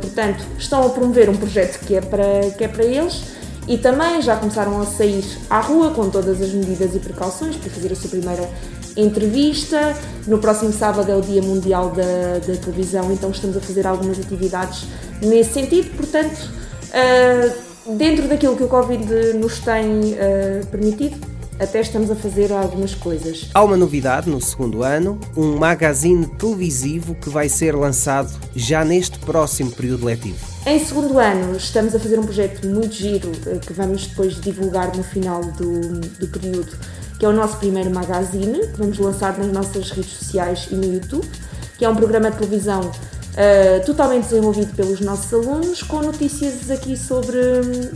portanto, 0.00 0.42
estão 0.58 0.86
a 0.86 0.88
promover 0.88 1.28
um 1.28 1.36
projeto 1.36 1.84
que 1.84 1.96
é 1.96 2.00
para, 2.00 2.48
que 2.56 2.64
é 2.64 2.68
para 2.68 2.84
eles 2.84 3.24
e 3.66 3.78
também 3.78 4.20
já 4.20 4.36
começaram 4.36 4.80
a 4.80 4.86
sair 4.86 5.24
à 5.48 5.60
rua 5.60 5.90
com 5.90 6.08
todas 6.08 6.40
as 6.40 6.52
medidas 6.52 6.94
e 6.94 6.98
precauções 6.98 7.56
para 7.56 7.70
fazer 7.70 7.92
a 7.92 7.96
sua 7.96 8.10
primeira 8.10 8.48
entrevista. 8.96 9.96
No 10.26 10.38
próximo 10.38 10.72
sábado 10.72 11.10
é 11.10 11.16
o 11.16 11.20
Dia 11.20 11.42
Mundial 11.42 11.90
da, 11.90 12.38
da 12.38 12.56
Televisão, 12.56 13.12
então 13.12 13.30
estamos 13.30 13.56
a 13.56 13.60
fazer 13.60 13.86
algumas 13.86 14.18
atividades 14.18 14.86
nesse 15.20 15.52
sentido. 15.52 15.96
Portanto, 15.96 16.50
uh, 16.90 17.96
dentro 17.96 18.28
daquilo 18.28 18.56
que 18.56 18.62
o 18.62 18.68
Covid 18.68 19.34
nos 19.34 19.58
tem 19.58 19.84
uh, 20.12 20.66
permitido, 20.70 21.16
até 21.58 21.80
estamos 21.80 22.10
a 22.10 22.16
fazer 22.16 22.52
algumas 22.52 22.94
coisas. 22.94 23.48
Há 23.54 23.62
uma 23.62 23.76
novidade 23.76 24.28
no 24.28 24.40
segundo 24.40 24.82
ano, 24.82 25.18
um 25.36 25.56
magazine 25.56 26.26
televisivo 26.26 27.14
que 27.14 27.28
vai 27.28 27.48
ser 27.48 27.74
lançado 27.74 28.32
já 28.56 28.84
neste 28.84 29.18
próximo 29.20 29.70
período 29.70 30.04
letivo. 30.04 30.53
Em 30.66 30.82
segundo 30.82 31.18
ano, 31.18 31.54
estamos 31.56 31.94
a 31.94 31.98
fazer 31.98 32.18
um 32.18 32.22
projeto 32.22 32.66
muito 32.66 32.94
giro 32.94 33.30
eh, 33.46 33.58
que 33.58 33.74
vamos 33.74 34.06
depois 34.06 34.40
divulgar 34.40 34.96
no 34.96 35.02
final 35.02 35.42
do, 35.42 36.00
do 36.00 36.26
período, 36.26 36.72
que 37.18 37.26
é 37.26 37.28
o 37.28 37.34
nosso 37.34 37.58
primeiro 37.58 37.90
magazine, 37.90 38.66
que 38.68 38.78
vamos 38.78 38.96
lançar 38.96 39.36
nas 39.36 39.52
nossas 39.52 39.90
redes 39.90 40.12
sociais 40.12 40.68
e 40.70 40.74
no 40.74 40.90
YouTube, 40.90 41.28
que 41.76 41.84
é 41.84 41.88
um 41.88 41.94
programa 41.94 42.30
de 42.30 42.38
televisão 42.38 42.80
uh, 42.80 43.84
totalmente 43.84 44.22
desenvolvido 44.22 44.74
pelos 44.74 45.00
nossos 45.00 45.34
alunos, 45.34 45.82
com 45.82 46.00
notícias 46.00 46.70
aqui 46.70 46.96
sobre, 46.96 47.38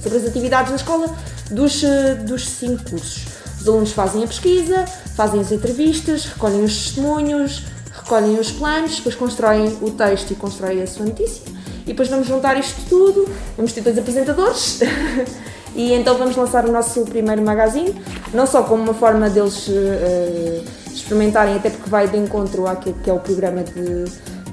sobre 0.02 0.18
as 0.18 0.26
atividades 0.26 0.68
da 0.68 0.76
escola 0.76 1.16
dos, 1.50 1.82
uh, 1.82 2.22
dos 2.26 2.46
cinco 2.46 2.90
cursos. 2.90 3.24
Os 3.62 3.66
alunos 3.66 3.92
fazem 3.92 4.22
a 4.22 4.26
pesquisa, 4.26 4.84
fazem 5.16 5.40
as 5.40 5.50
entrevistas, 5.50 6.26
recolhem 6.26 6.64
os 6.64 6.76
testemunhos, 6.76 7.62
recolhem 7.94 8.38
os 8.38 8.52
planos, 8.52 8.96
depois 8.96 9.14
constroem 9.14 9.78
o 9.80 9.90
texto 9.92 10.32
e 10.32 10.34
constroem 10.34 10.82
a 10.82 10.86
sua 10.86 11.06
notícia. 11.06 11.57
E 11.88 11.92
depois 11.92 12.08
vamos 12.08 12.28
juntar 12.28 12.60
isto 12.60 12.82
tudo, 12.86 13.26
vamos 13.56 13.72
ter 13.72 13.80
dois 13.80 13.98
apresentadores. 13.98 14.80
E 15.74 15.92
então 15.92 16.16
vamos 16.16 16.34
lançar 16.34 16.64
o 16.64 16.72
nosso 16.72 17.02
primeiro 17.02 17.40
magazine, 17.42 17.94
não 18.32 18.46
só 18.46 18.62
como 18.62 18.82
uma 18.82 18.94
forma 18.94 19.30
deles 19.30 19.68
uh, 19.68 20.64
experimentarem, 20.92 21.54
até 21.54 21.70
porque 21.70 21.88
vai 21.88 22.08
de 22.08 22.16
encontro 22.16 22.66
àquilo 22.66 22.96
que 23.04 23.08
é 23.08 23.12
o 23.12 23.20
programa 23.20 23.62
de 23.62 24.04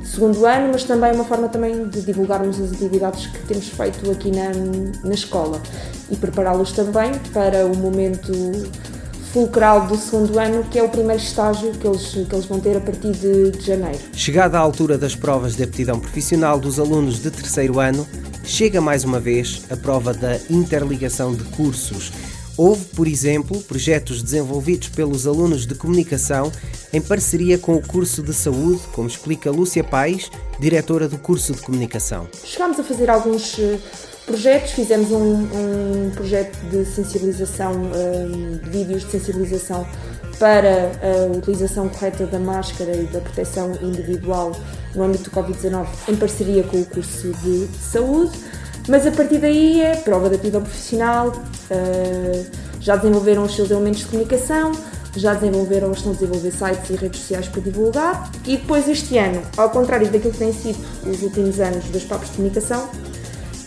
segundo 0.06 0.46
ano, 0.46 0.70
mas 0.72 0.84
também 0.84 1.14
uma 1.14 1.24
forma 1.24 1.48
também 1.48 1.88
de 1.88 2.02
divulgarmos 2.02 2.60
as 2.62 2.72
atividades 2.72 3.26
que 3.28 3.40
temos 3.48 3.68
feito 3.70 4.12
aqui 4.12 4.30
na, 4.30 4.52
na 5.04 5.14
escola. 5.16 5.60
E 6.12 6.16
prepará-los 6.16 6.74
também 6.74 7.12
para 7.34 7.66
o 7.66 7.76
momento 7.76 8.32
fulcral 9.36 9.86
do 9.86 9.98
segundo 9.98 10.40
ano, 10.40 10.64
que 10.64 10.80
é 10.80 10.84
o 10.84 10.88
primeiro 10.88 11.22
estágio 11.22 11.74
que 11.74 11.86
eles, 11.86 12.08
que 12.08 12.34
eles 12.34 12.46
vão 12.46 12.58
ter 12.58 12.78
a 12.78 12.80
partir 12.80 13.12
de, 13.12 13.52
de 13.52 13.66
janeiro. 13.66 14.00
Chegada 14.14 14.58
à 14.58 14.62
altura 14.62 14.98
das 14.98 15.14
provas 15.14 15.58
de 15.58 15.64
aptidão 15.64 16.00
profissional 16.00 16.58
dos 16.58 16.80
alunos 16.80 17.20
de 17.20 17.30
terceiro 17.30 17.82
ano, 17.82 18.08
chega 18.46 18.80
mais 18.80 19.04
uma 19.04 19.20
vez 19.20 19.66
a 19.70 19.76
prova 19.76 20.14
da 20.14 20.38
interligação 20.50 21.36
de 21.36 21.44
cursos. 21.44 22.14
Houve, 22.56 22.86
por 22.96 23.10
exemplo, 23.10 23.60
projetos 23.64 24.24
desenvolvidos 24.24 24.88
pelos 24.88 25.28
alunos 25.28 25.68
de 25.68 25.76
comunicação 25.76 26.50
em 26.94 27.02
parceria 27.02 27.58
com 27.58 27.76
o 27.76 27.86
curso 27.86 28.24
de 28.24 28.34
saúde, 28.34 28.80
como 28.94 29.10
explica 29.10 29.52
Lúcia 29.52 29.84
Pais, 29.84 30.32
diretora 30.62 31.10
do 31.10 31.18
curso 31.18 31.52
de 31.52 31.62
comunicação. 31.62 32.30
Chegámos 32.42 32.80
a 32.80 32.84
fazer 32.86 33.10
alguns 33.10 33.60
eh, 33.60 33.80
projetos, 34.26 34.72
fizemos 34.72 35.12
um, 35.12 35.44
um 35.44 36.12
projeto 36.14 36.58
de 36.70 36.86
sensibilização, 36.86 37.74
um, 37.74 38.58
de 38.58 38.70
vídeos 38.70 39.04
de 39.04 39.12
sensibilização 39.12 39.86
para 40.40 40.92
a 41.02 41.38
utilização 41.38 41.88
correta 41.88 42.26
da 42.26 42.40
máscara 42.40 42.94
e 42.96 43.06
da 43.06 43.20
proteção 43.20 43.72
individual 43.82 44.52
no 44.94 45.04
âmbito 45.04 45.30
do 45.30 45.32
Covid-19 45.32 45.88
em 46.10 46.16
parceria 46.16 46.64
com 46.64 46.78
o 46.78 46.86
curso 46.86 47.32
de 47.44 47.68
saúde, 47.80 48.38
mas 48.88 49.08
a 49.08 49.12
partir 49.12 49.38
daí 49.38 49.82
é 49.82 49.96
prova 49.96 50.30
de 50.30 50.36
aptidão 50.36 50.62
profissional, 50.62 51.30
uh, 51.30 52.46
já 52.80 52.96
desenvolveram 52.96 53.44
os 53.44 53.56
seus 53.56 53.72
elementos 53.72 54.02
de 54.02 54.06
comunicação, 54.08 54.72
já 55.16 55.34
desenvolveram, 55.34 55.92
estão 55.92 56.12
a 56.12 56.16
desenvolver 56.16 56.52
sites 56.52 56.90
e 56.90 56.96
redes 56.96 57.22
sociais 57.22 57.48
para 57.48 57.62
divulgar. 57.62 58.32
E 58.46 58.58
depois 58.58 58.88
este 58.88 59.18
ano, 59.18 59.42
ao 59.58 59.70
contrário 59.70 60.10
daquilo 60.10 60.34
que 60.34 60.40
têm 60.40 60.54
sido 60.54 60.78
os 61.10 61.24
últimos 61.24 61.60
anos 61.60 61.86
das 61.90 62.04
próprias 62.04 62.32
de 62.32 62.38
comunicação, 62.38 62.90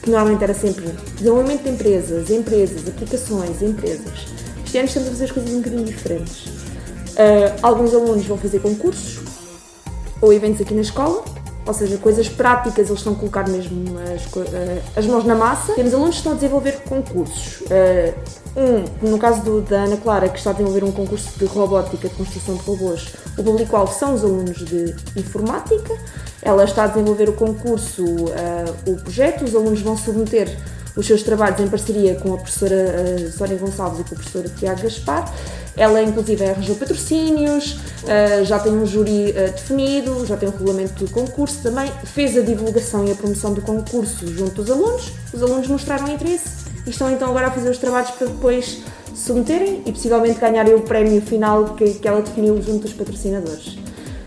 que 0.09 0.13
normalmente 0.13 0.43
era 0.43 0.55
sempre 0.55 0.87
desenvolvimento 1.17 1.65
de 1.65 1.69
empresas, 1.69 2.31
empresas, 2.31 2.89
aplicações, 2.89 3.61
empresas. 3.61 4.27
Este 4.65 4.79
ano 4.79 4.89
estamos 4.89 5.09
a 5.09 5.11
fazer 5.13 5.25
as 5.25 5.31
coisas 5.31 5.53
um 5.53 5.59
bocadinho 5.59 5.85
diferentes. 5.85 6.47
Uh, 6.47 7.59
alguns 7.61 7.93
alunos 7.93 8.25
vão 8.25 8.39
fazer 8.39 8.61
concursos 8.61 9.21
ou 10.23 10.33
eventos 10.33 10.63
aqui 10.63 10.73
na 10.73 10.81
escola, 10.81 11.23
ou 11.67 11.75
seja, 11.75 11.99
coisas 11.99 12.27
práticas, 12.27 12.89
eles 12.89 13.01
estão 13.01 13.13
a 13.13 13.17
colocar 13.17 13.47
mesmo 13.49 13.99
as, 13.99 14.25
uh, 14.25 14.83
as 14.97 15.05
mãos 15.05 15.25
na 15.25 15.35
massa. 15.35 15.75
Temos 15.75 15.93
alunos 15.93 16.15
que 16.15 16.21
estão 16.21 16.33
a 16.33 16.37
desenvolver 16.37 16.81
concursos. 16.89 17.61
Uh, 17.61 18.15
um, 18.59 19.11
no 19.11 19.19
caso 19.19 19.43
do, 19.43 19.61
da 19.61 19.85
Ana 19.85 19.97
Clara, 19.97 20.29
que 20.29 20.39
está 20.39 20.51
a 20.51 20.53
desenvolver 20.53 20.85
um 20.85 20.91
concurso 20.91 21.39
de 21.39 21.45
robótica, 21.45 22.09
de 22.09 22.15
construção 22.15 22.57
de 22.57 22.63
robôs, 22.63 23.09
o 23.37 23.43
público-alvo 23.43 23.93
são 23.93 24.15
os 24.15 24.25
alunos 24.25 24.59
de 24.65 24.95
informática. 25.17 25.97
Ela 26.43 26.65
está 26.65 26.85
a 26.85 26.87
desenvolver 26.89 27.29
o 27.29 27.33
concurso, 27.35 28.05
uh, 28.05 28.91
o 28.91 28.97
projeto, 28.97 29.45
os 29.45 29.55
alunos 29.55 29.81
vão 29.81 29.97
submeter 29.97 30.57
os 30.97 31.07
seus 31.07 31.23
trabalhos 31.23 31.61
em 31.61 31.69
parceria 31.69 32.17
com 32.17 32.35
a 32.35 32.39
professora 32.39 32.75
uh, 32.75 33.33
Sónia 33.33 33.57
Gonçalves 33.57 34.01
e 34.01 34.05
com 34.05 34.15
o 34.15 34.19
professor 34.19 34.45
Tiago 34.59 34.83
Gaspar. 34.83 35.33
Ela, 35.77 36.03
inclusive, 36.03 36.45
arranjou 36.45 36.75
patrocínios, 36.75 37.75
uh, 38.03 38.45
já 38.45 38.59
tem 38.59 38.73
um 38.73 38.85
júri 38.85 39.31
uh, 39.31 39.53
definido, 39.53 40.27
já 40.27 40.37
tem 40.37 40.49
um 40.49 40.53
regulamento 40.53 41.05
do 41.05 41.11
concurso 41.13 41.63
também, 41.63 41.93
fez 42.05 42.37
a 42.37 42.41
divulgação 42.41 43.07
e 43.07 43.13
a 43.13 43.15
promoção 43.15 43.55
do 43.55 43.63
concurso 43.63 44.27
junto 44.35 44.63
dos 44.63 44.71
alunos. 44.71 45.13
Os 45.33 45.41
alunos 45.41 45.69
mostraram 45.69 46.09
interesse 46.09 46.68
e 46.89 46.91
estão 46.91 47.11
então 47.11 47.29
agora 47.29 47.49
a 47.49 47.51
fazer 47.51 47.69
os 47.69 47.79
trabalhos 47.79 48.11
para 48.13 48.27
depois 48.29 48.83
submeterem 49.15 49.83
e 49.85 49.93
possivelmente 49.93 50.41
ganharem 50.41 50.75
o 50.75 50.81
prémio 50.81 51.21
final 51.21 51.75
que, 51.75 51.95
que 51.95 52.09
ela 52.09 52.23
definiu 52.23 52.61
junto 52.63 52.81
dos 52.81 52.95
patrocinadores. 52.95 53.77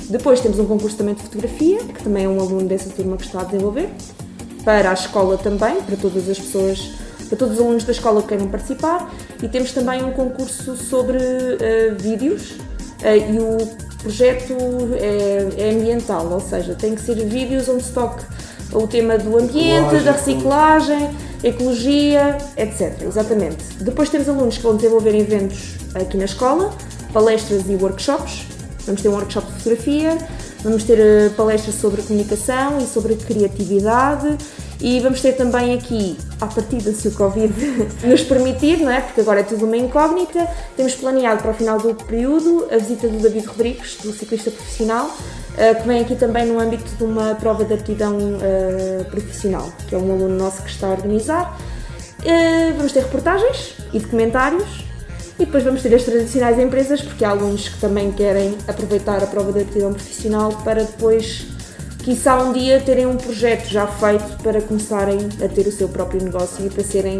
Depois 0.08 0.42
temos 0.42 0.60
um 0.60 0.66
concurso 0.66 0.96
também 0.96 1.16
de 1.16 1.24
fotografia, 1.24 1.80
que 1.80 2.04
também 2.04 2.26
é 2.26 2.30
um 2.30 2.40
aluno 2.40 2.68
dessa 2.68 2.90
turma 2.90 3.18
que 3.18 3.26
está 3.26 3.42
a 3.42 3.44
desenvolver, 3.46 3.90
para 4.64 4.92
a 4.92 4.94
escola 4.94 5.38
também, 5.38 5.82
para 5.82 5.96
todas 5.98 6.30
as 6.30 6.38
pessoas, 6.38 6.92
para 7.28 7.38
todos 7.38 7.56
os 7.56 7.62
alunos 7.62 7.84
da 7.84 7.94
escola 7.94 8.22
que 8.22 8.28
queiram 8.28 8.48
participar. 8.48 9.12
E 9.42 9.48
temos 9.48 9.72
também 9.72 10.04
um 10.04 10.12
concurso 10.12 10.76
sobre 10.76 11.18
uh, 11.18 11.96
vídeos 11.98 12.52
uh, 12.52 13.34
e 13.34 13.40
o 13.40 13.92
projeto 14.04 14.54
é, 15.00 15.48
é, 15.58 15.72
ambiental, 15.72 16.28
ou 16.32 16.40
seja, 16.40 16.76
tem 16.76 16.94
que 16.94 17.02
ser 17.02 17.16
vídeos 17.26 17.70
onde 17.70 17.84
se 17.84 17.92
toque 17.92 18.24
o 18.74 18.88
tema 18.88 19.18
do 19.18 19.38
ambiente, 19.38 20.00
da 20.04 20.12
reciclagem 20.12 21.10
ecologia, 21.44 22.38
etc. 22.58 23.02
Exatamente. 23.02 23.64
Depois 23.80 24.10
temos 24.10 24.30
alunos 24.30 24.58
que 24.58 24.64
vão 24.64 24.76
desenvolver 24.76 25.16
eventos 25.16 25.76
aqui 25.96 26.18
na 26.18 26.26
escola, 26.26 26.74
palestras 27.12 27.64
e 27.68 27.76
workshops. 27.76 28.44
Vamos 28.86 29.02
ter 29.02 29.10
um 29.10 29.14
workshop 29.14 29.48
de 29.48 29.54
fotografia, 29.54 30.18
Vamos 30.64 30.84
ter 30.84 31.32
palestras 31.32 31.76
sobre 31.76 32.04
comunicação 32.04 32.78
e 32.80 32.86
sobre 32.86 33.16
criatividade 33.16 34.38
e 34.80 35.00
vamos 35.00 35.22
ter 35.22 35.34
também 35.34 35.74
aqui, 35.74 36.18
à 36.40 36.46
partida, 36.48 36.92
se 36.94 37.08
o 37.08 37.12
Covid 37.12 37.54
nos 38.04 38.22
permitir, 38.22 38.78
não 38.78 38.92
é? 38.92 39.02
porque 39.02 39.22
agora 39.22 39.40
é 39.40 39.44
tudo 39.44 39.66
uma 39.66 39.78
incógnita, 39.78 40.48
temos 40.76 40.96
planeado 40.96 41.42
para 41.42 41.52
o 41.52 41.54
final 41.54 41.80
do 41.80 41.96
período 41.96 42.68
a 42.72 42.78
visita 42.78 43.08
do 43.08 43.18
David 43.20 43.46
Rodrigues, 43.48 43.98
do 44.04 44.12
ciclista 44.12 44.52
profissional, 44.52 45.16
eh, 45.58 45.74
que 45.76 45.88
vem 45.88 46.02
aqui 46.02 46.16
também 46.16 46.46
no 46.46 46.60
âmbito 46.60 46.90
de 46.96 47.04
uma 47.04 47.36
prova 47.36 47.66
de 47.66 47.74
aptidão 47.74 48.18
uh, 48.18 49.06
profissional, 49.06 49.72
que 49.88 49.94
é 49.94 49.98
um 49.98 50.12
aluno 50.12 50.36
nosso 50.36 50.64
que 50.64 50.70
está 50.70 50.88
a 50.88 50.92
organizar. 50.92 51.60
Vamos 52.78 52.92
ter 52.92 53.02
reportagens 53.02 53.74
e 53.92 54.00
documentários 54.00 54.91
e 55.42 55.46
depois 55.46 55.64
vamos 55.64 55.82
ter 55.82 55.96
as 55.96 56.04
tradicionais 56.04 56.60
empresas, 56.60 57.02
porque 57.02 57.26
há 57.26 57.32
alunos 57.32 57.68
que 57.68 57.80
também 57.80 58.12
querem 58.12 58.56
aproveitar 58.68 59.24
a 59.24 59.26
prova 59.26 59.52
de 59.52 59.62
aptidão 59.62 59.92
profissional 59.92 60.52
para 60.64 60.84
depois 60.84 61.48
quiçá 62.04 62.38
um 62.44 62.54
dia 62.54 62.80
terem 62.80 63.08
um 63.08 63.18
projeto 63.18 63.68
já 63.68 63.88
feito 63.88 64.38
para 64.44 64.62
começarem 64.62 65.18
a 65.44 65.48
ter 65.48 65.66
o 65.66 65.72
seu 65.72 65.90
próprio 65.90 66.24
negócio 66.24 66.64
e 66.64 66.70
para 66.70 66.84
serem 66.84 67.18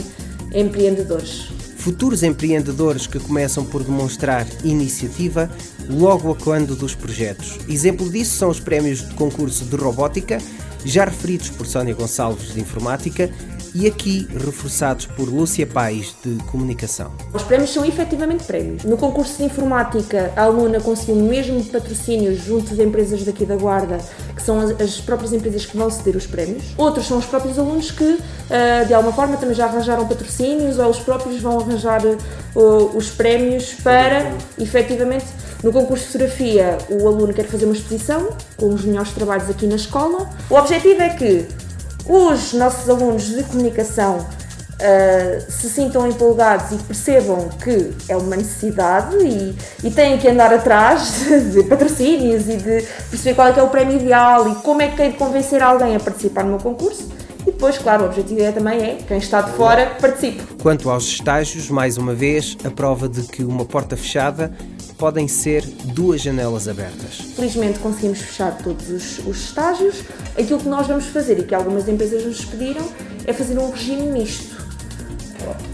empreendedores. 0.54 1.50
Futuros 1.78 2.22
empreendedores 2.22 3.08
que 3.08 3.20
começam 3.20 3.66
por 3.66 3.84
demonstrar 3.84 4.46
iniciativa 4.64 5.50
logo 5.90 6.32
a 6.32 6.36
quando 6.36 6.76
dos 6.76 6.94
projetos. 6.94 7.58
Exemplo 7.68 8.08
disso 8.08 8.38
são 8.38 8.50
os 8.50 8.60
prémios 8.60 9.00
de 9.00 9.16
concurso 9.16 9.66
de 9.66 9.76
robótica, 9.76 10.38
já 10.86 11.06
referidos 11.06 11.50
por 11.50 11.66
Sónia 11.66 11.96
Gonçalves 11.96 12.54
de 12.54 12.60
Informática 12.60 13.32
e 13.74 13.88
aqui 13.88 14.28
reforçados 14.34 15.06
por 15.06 15.30
Lúcia 15.30 15.66
Pais, 15.66 16.16
de 16.24 16.36
Comunicação. 16.46 17.12
Os 17.34 17.44
prémios 17.44 17.72
são 17.72 17.86
efetivamente 17.86 18.44
prémios. 18.44 18.84
No 18.84 18.98
concurso 18.98 19.38
de 19.38 19.44
informática, 19.44 20.32
a 20.36 20.44
aluna 20.44 20.80
conseguiu 20.80 21.16
o 21.16 21.24
mesmo 21.24 21.64
patrocínio 21.66 22.36
junto 22.36 22.76
de 22.76 22.84
empresas 22.84 23.24
daqui 23.24 23.46
da 23.46 23.56
Guarda, 23.56 24.00
que 24.36 24.42
são 24.42 24.60
as 24.60 25.00
próprias 25.00 25.34
empresas 25.34 25.66
que 25.66 25.78
vão 25.78 25.90
ceder 25.90 26.16
os 26.16 26.28
prémios. 26.28 26.64
Outros 26.78 27.08
são 27.08 27.18
os 27.18 27.26
próprios 27.26 27.58
alunos 27.58 27.92
que, 27.92 28.20
ah, 28.50 28.84
de 28.84 28.94
alguma 28.94 29.14
forma, 29.14 29.38
também 29.38 29.56
já 29.56 29.66
arranjaram 29.66 30.08
patrocínios 30.08 30.78
ou 30.78 30.90
os 30.90 31.00
próprios 31.00 31.40
vão 31.40 31.60
arranjar 31.60 32.02
ah, 32.06 32.60
os 32.94 33.10
prémios 33.10 33.74
para, 33.76 34.34
efetivamente, 34.60 35.26
no 35.64 35.72
concurso 35.72 36.06
de 36.06 36.12
fotografia, 36.12 36.78
o 36.90 37.08
aluno 37.08 37.32
quer 37.34 37.46
fazer 37.46 37.66
uma 37.66 37.76
exposição 37.76 38.30
com 38.58 38.74
os 38.74 38.84
melhores 38.84 39.12
trabalhos 39.12 39.48
aqui 39.48 39.68
na 39.68 39.76
escola. 39.76 40.28
O 40.50 40.56
objetivo 40.56 41.02
é 41.02 41.10
que 41.10 41.48
os 42.12 42.52
nossos 42.52 42.90
alunos 42.90 43.24
de 43.24 43.42
comunicação 43.44 44.18
uh, 44.18 45.50
se 45.50 45.70
sintam 45.70 46.06
empolgados 46.06 46.74
e 46.74 46.84
percebam 46.84 47.48
que 47.64 47.94
é 48.10 48.18
uma 48.18 48.36
necessidade 48.36 49.16
e, 49.16 49.56
e 49.82 49.90
têm 49.90 50.18
que 50.18 50.28
andar 50.28 50.54
atrás 50.54 51.24
de, 51.54 51.64
patrocínios 51.64 52.50
e 52.50 52.58
de 52.58 52.86
perceber 53.10 53.34
qual 53.34 53.48
é, 53.48 53.58
é 53.58 53.64
o 53.64 53.70
prémio 53.70 53.96
ideal 53.96 54.50
e 54.50 54.56
como 54.56 54.82
é 54.82 54.90
que 54.90 55.02
é 55.02 55.10
de 55.10 55.16
convencer 55.16 55.64
alguém 55.64 55.96
a 55.96 56.02
participar 56.02 56.44
no 56.44 56.50
meu 56.50 56.60
concurso. 56.60 57.08
E 57.42 57.46
depois, 57.46 57.78
claro, 57.78 58.04
o 58.04 58.06
objetivo 58.08 58.42
é, 58.42 58.52
também 58.52 58.82
é 58.82 58.98
quem 59.08 59.18
está 59.18 59.42
de 59.42 59.54
fora 59.54 59.96
participe. 60.00 60.44
Quanto 60.62 60.90
aos 60.90 61.06
estágios, 61.06 61.70
mais 61.70 61.98
uma 61.98 62.14
vez, 62.14 62.58
a 62.64 62.70
prova 62.70 63.08
de 63.08 63.24
que 63.24 63.42
uma 63.44 63.66
porta 63.66 63.96
fechada 63.96 64.52
podem 65.02 65.28
ser 65.28 65.66
duas 65.96 66.22
janelas 66.22 66.68
abertas. 66.68 67.16
Felizmente 67.36 67.80
conseguimos 67.80 68.20
fechar 68.20 68.56
todos 68.60 68.88
os, 68.88 69.18
os 69.26 69.46
estágios. 69.46 70.04
Aquilo 70.38 70.60
que 70.60 70.70
nós 70.70 70.86
vamos 70.86 71.08
fazer 71.08 71.40
e 71.40 71.44
que 71.44 71.56
algumas 71.56 71.88
empresas 71.88 72.24
nos 72.24 72.46
pediram 72.46 72.88
é 73.26 73.34
fazer 73.34 73.58
um 73.58 73.72
regime 73.72 74.12
misto. 74.12 74.56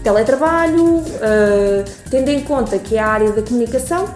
Teletrabalho, 0.02 1.00
uh, 1.00 1.84
tendo 2.10 2.30
em 2.30 2.40
conta 2.40 2.78
que 2.78 2.96
é 2.96 3.00
a 3.00 3.06
área 3.06 3.30
da 3.30 3.42
comunicação, 3.42 4.08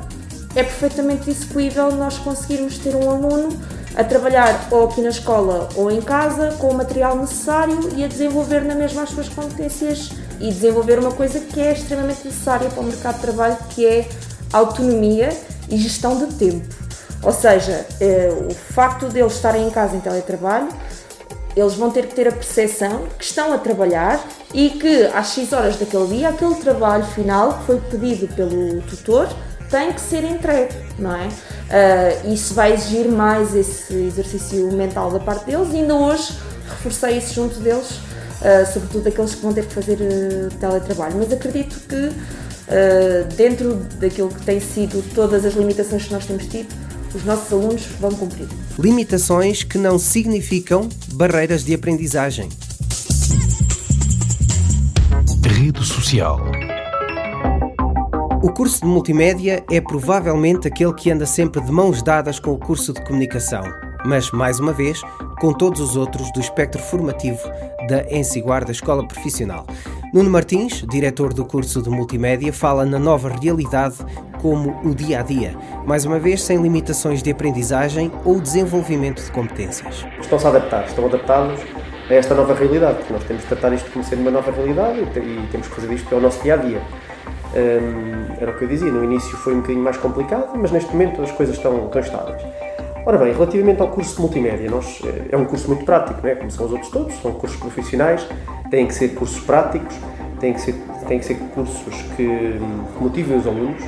é 0.57 0.63
perfeitamente 0.63 1.29
execuível 1.29 1.93
nós 1.93 2.17
conseguirmos 2.17 2.79
ter 2.79 2.97
um 2.97 3.11
aluno 3.11 3.51
a 3.95 4.03
trabalhar 4.03 4.69
ou 4.71 4.87
aqui 4.87 5.03
na 5.03 5.11
escola 5.11 5.69
ou 5.77 5.91
em 5.91 6.01
casa 6.01 6.57
com 6.59 6.69
o 6.69 6.75
material 6.75 7.19
necessário 7.19 7.79
e 7.95 8.03
a 8.03 8.09
desenvolver 8.09 8.65
na 8.65 8.75
mesma 8.75 9.03
as 9.03 9.11
suas 9.11 9.29
competências 9.29 10.11
e 10.41 10.51
desenvolver 10.51 10.99
uma 10.99 11.13
coisa 11.13 11.39
que 11.39 11.61
é 11.61 11.75
extremamente 11.75 12.25
necessária 12.25 12.71
para 12.71 12.81
o 12.81 12.85
mercado 12.85 13.17
de 13.17 13.21
trabalho, 13.21 13.59
que 13.69 13.85
é 13.85 14.09
autonomia 14.53 15.31
e 15.69 15.77
gestão 15.77 16.19
de 16.19 16.35
tempo. 16.35 16.67
Ou 17.23 17.33
seja, 17.33 17.87
eh, 18.01 18.33
o 18.51 18.55
facto 18.55 19.09
de 19.09 19.21
eles 19.21 19.35
estarem 19.35 19.67
em 19.67 19.71
casa 19.71 19.95
em 19.95 20.01
teletrabalho, 20.01 20.69
eles 21.55 21.75
vão 21.75 21.91
ter 21.91 22.07
que 22.07 22.15
ter 22.15 22.27
a 22.27 22.33
percepção 22.33 23.07
que 23.19 23.25
estão 23.25 23.53
a 23.53 23.59
trabalhar 23.59 24.21
e 24.53 24.71
que 24.71 25.05
às 25.15 25.29
6 25.29 25.53
horas 25.53 25.77
daquele 25.77 26.07
dia, 26.09 26.31
aquele 26.31 26.55
trabalho 26.57 27.05
final 27.05 27.59
que 27.59 27.67
foi 27.67 27.81
pedido 27.81 28.27
pelo 28.35 28.81
tutor 28.83 29.29
tem 29.71 29.93
que 29.93 30.01
ser 30.01 30.25
entregue, 30.25 30.75
não 30.99 31.15
é? 31.15 31.29
Uh, 31.29 32.33
isso 32.33 32.53
vai 32.53 32.75
exigir 32.75 33.09
mais 33.09 33.55
esse 33.55 33.95
exercício 33.95 34.71
mental 34.73 35.11
da 35.11 35.19
parte 35.19 35.47
deles 35.47 35.69
e 35.73 35.77
ainda 35.77 35.95
hoje 35.95 36.37
reforcei 36.69 37.17
isso 37.17 37.35
junto 37.35 37.59
deles, 37.61 37.91
uh, 37.91 38.71
sobretudo 38.71 39.09
aqueles 39.09 39.35
que 39.35 39.41
vão 39.41 39.53
ter 39.55 39.67
que 39.67 39.73
fazer 39.73 39.97
teletrabalho. 40.61 41.17
Mas 41.17 41.33
acredito 41.33 41.81
que 41.89 42.13
uh, 42.73 43.35
dentro 43.35 43.75
daquilo 44.01 44.29
que 44.29 44.43
tem 44.43 44.59
sido 44.59 45.03
todas 45.15 45.45
as 45.45 45.55
limitações 45.55 46.05
que 46.05 46.13
nós 46.13 46.27
temos 46.27 46.47
tido, 46.47 46.69
os 47.15 47.25
nossos 47.25 47.53
alunos 47.53 47.83
vão 48.01 48.11
cumprir. 48.13 48.49
Limitações 48.79 49.63
que 49.63 49.77
não 49.77 49.99
significam 49.99 50.89
barreiras 51.13 51.63
de 51.65 51.75
aprendizagem. 51.75 52.49
Rede 55.45 55.85
social. 55.85 56.41
O 58.43 58.51
curso 58.51 58.81
de 58.81 58.87
multimédia 58.87 59.65
é 59.71 59.81
provavelmente 59.81 60.67
aquele 60.67 60.93
que 60.95 61.11
anda 61.11 61.27
sempre 61.27 61.61
de 61.61 61.71
mãos 61.71 62.03
dadas 62.03 62.41
com 62.41 62.51
o 62.51 62.59
curso 62.59 62.93
de 62.93 63.05
comunicação, 63.05 63.63
mas, 64.05 64.33
mais 64.33 64.59
uma 64.59 64.73
vez, 64.73 65.01
com 65.41 65.53
todos 65.53 65.81
os 65.81 65.97
outros 65.97 66.33
do 66.33 66.41
espectro 66.41 66.83
formativo 66.83 67.39
da 67.89 68.03
Ensiguarda 68.11 68.73
Escola 68.73 69.07
Profissional. 69.07 69.65
Nuno 70.13 70.29
Martins, 70.29 70.85
diretor 70.91 71.33
do 71.33 71.43
curso 71.43 71.81
de 71.81 71.89
multimédia, 71.89 72.53
fala 72.53 72.85
na 72.85 72.99
nova 72.99 73.31
realidade 73.31 73.97
como 74.43 74.79
o 74.85 74.95
dia 74.95 75.21
a 75.21 75.23
dia, 75.23 75.57
mais 75.87 76.05
uma 76.05 76.19
vez 76.19 76.43
sem 76.43 76.61
limitações 76.61 77.23
de 77.23 77.31
aprendizagem 77.31 78.13
ou 78.23 78.39
desenvolvimento 78.39 79.25
de 79.25 79.33
competências. 79.33 80.05
Estão-se 80.21 80.47
a 80.47 80.51
adaptar, 80.51 80.85
estão 80.85 81.07
adaptados 81.07 81.59
a 82.11 82.13
esta 82.13 82.35
nova 82.35 82.53
realidade, 82.53 82.99
nós 83.11 83.25
temos 83.25 83.43
de 83.43 83.49
tratar 83.49 83.73
isto 83.73 83.91
como 83.91 84.05
sendo 84.05 84.21
uma 84.21 84.31
nova 84.31 84.51
realidade 84.51 85.01
e, 85.01 85.49
temos 85.51 85.69
que 85.69 85.75
fazer 85.77 85.95
isto 85.95 86.15
ao 86.15 86.21
nosso 86.21 86.43
dia 86.43 86.55
a 86.55 86.57
dia. 86.59 86.83
Hum, 87.55 88.35
era 88.39 88.51
o 88.51 88.59
que 88.59 88.65
eu 88.65 88.69
dizia, 88.69 88.93
no 88.93 89.03
início 89.03 89.35
foi 89.39 89.55
um 89.55 89.61
bocadinho 89.61 89.83
mais 89.83 89.97
complicado, 89.97 90.53
mas 90.57 90.71
neste 90.71 90.93
momento 90.93 91.23
as 91.23 91.31
coisas 91.31 91.57
estão, 91.57 91.87
estão 91.87 92.03
estáveis. 92.03 92.43
Ora 93.05 93.19
bem, 93.19 93.33
relativamente 93.33 93.83
ao 93.83 93.89
curso 93.89 94.15
de 94.15 94.21
multimédia, 94.21 94.71
nós, 94.71 95.01
eh, 95.05 95.25
é 95.33 95.37
um 95.37 95.45
curso 95.45 95.67
muito 95.67 95.85
prático, 95.85 96.21
não 96.23 96.31
é? 96.31 96.37
como 96.37 96.49
são 96.53 96.67
os 96.67 96.73
outros 96.73 96.89
todos, 96.89 97.13
são 97.21 97.33
cursos 97.33 97.59
profissionais, 97.59 98.25
têm 98.71 98.87
que 98.87 98.95
ser 98.95 99.09
cursos 99.09 99.41
práticos, 99.41 99.97
têm 100.39 100.53
que 100.53 100.61
ser, 100.61 100.77
têm 101.09 101.19
que 101.19 101.25
ser 101.25 101.35
cursos 101.53 102.01
que 102.17 102.61
motivem 103.01 103.37
os 103.39 103.45
alunos, 103.45 103.83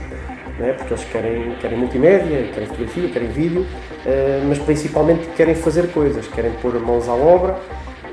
é? 0.58 0.72
porque 0.72 0.94
eles 0.94 1.04
querem, 1.04 1.54
querem 1.60 1.78
multimédia, 1.78 2.48
querem 2.52 2.66
fotografia, 2.66 3.08
querem 3.08 3.28
vídeo, 3.28 3.64
eh, 4.04 4.42
mas 4.48 4.58
principalmente 4.58 5.28
querem 5.36 5.54
fazer 5.54 5.92
coisas, 5.92 6.26
querem 6.26 6.50
pôr 6.54 6.74
mãos 6.80 7.08
à 7.08 7.14
obra, 7.14 7.56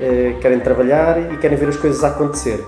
eh, 0.00 0.36
querem 0.40 0.60
trabalhar 0.60 1.32
e 1.32 1.36
querem 1.38 1.58
ver 1.58 1.68
as 1.68 1.76
coisas 1.76 2.04
acontecer. 2.04 2.64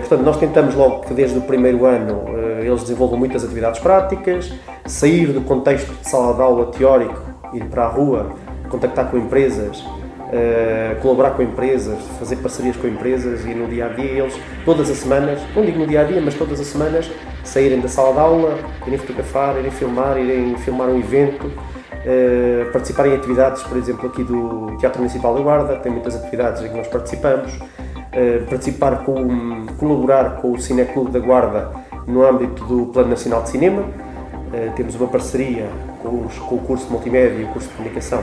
Portanto, 0.00 0.22
nós 0.22 0.36
tentamos 0.36 0.74
logo 0.74 1.00
que 1.02 1.14
desde 1.14 1.38
o 1.38 1.42
primeiro 1.42 1.86
ano 1.86 2.24
eles 2.60 2.82
desenvolvam 2.82 3.18
muitas 3.18 3.44
atividades 3.44 3.80
práticas, 3.80 4.52
sair 4.84 5.28
do 5.28 5.40
contexto 5.40 5.90
de 5.94 6.06
sala 6.06 6.34
de 6.34 6.42
aula 6.42 6.66
teórico 6.66 7.29
ir 7.52 7.64
para 7.64 7.84
a 7.84 7.88
rua, 7.88 8.32
contactar 8.68 9.10
com 9.10 9.18
empresas, 9.18 9.84
uh, 10.30 11.00
colaborar 11.00 11.30
com 11.30 11.42
empresas, 11.42 11.98
fazer 12.18 12.36
parcerias 12.36 12.76
com 12.76 12.86
empresas 12.86 13.44
e 13.44 13.54
no 13.54 13.66
dia 13.66 13.86
a 13.86 13.88
dia 13.88 14.22
eles, 14.22 14.38
todas 14.64 14.90
as 14.90 14.98
semanas, 14.98 15.40
não 15.54 15.64
digo 15.64 15.78
no 15.78 15.86
dia 15.86 16.00
a 16.00 16.04
dia, 16.04 16.20
mas 16.20 16.34
todas 16.34 16.60
as 16.60 16.66
semanas, 16.66 17.10
saírem 17.44 17.80
da 17.80 17.88
sala 17.88 18.12
de 18.12 18.18
aula, 18.20 18.58
irem 18.86 18.98
fotografar, 18.98 19.56
irem 19.58 19.70
filmar, 19.70 20.18
irem 20.18 20.56
filmar 20.58 20.88
um 20.88 20.98
evento, 20.98 21.46
uh, 21.46 22.70
participarem 22.72 23.12
em 23.12 23.16
atividades, 23.16 23.62
por 23.62 23.76
exemplo, 23.76 24.08
aqui 24.08 24.22
do 24.22 24.76
Teatro 24.78 25.00
Municipal 25.00 25.34
da 25.34 25.40
Guarda, 25.40 25.76
tem 25.76 25.92
muitas 25.92 26.16
atividades 26.16 26.62
em 26.62 26.68
que 26.68 26.76
nós 26.76 26.88
participamos, 26.88 27.54
uh, 27.56 28.46
participar 28.48 29.04
com, 29.04 29.66
colaborar 29.78 30.36
com 30.36 30.52
o 30.52 30.60
Cineclube 30.60 31.10
da 31.10 31.18
Guarda 31.18 31.70
no 32.06 32.24
âmbito 32.26 32.64
do 32.64 32.86
Plano 32.86 33.10
Nacional 33.10 33.42
de 33.42 33.50
Cinema. 33.50 33.82
Uh, 33.82 34.72
temos 34.74 34.94
uma 34.96 35.06
parceria 35.06 35.68
com, 36.02 36.26
os, 36.26 36.38
com 36.38 36.56
o 36.56 36.58
curso 36.58 36.90
multimédia 36.90 37.38
e 37.38 37.44
o 37.44 37.48
curso 37.48 37.68
de 37.68 37.74
comunicação, 37.74 38.22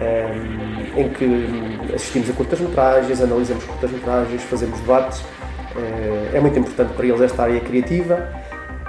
ehm, 0.00 1.00
em 1.00 1.08
que 1.10 1.94
assistimos 1.94 2.30
a 2.30 2.32
curtas-metragens, 2.32 3.20
analisamos 3.20 3.64
curtas-metragens, 3.64 4.42
fazemos 4.42 4.78
debates. 4.80 5.20
Uh, 5.20 6.34
é 6.34 6.40
muito 6.40 6.58
importante 6.58 6.92
para 6.94 7.06
eles 7.06 7.20
esta 7.20 7.42
área 7.42 7.60
criativa. 7.60 8.28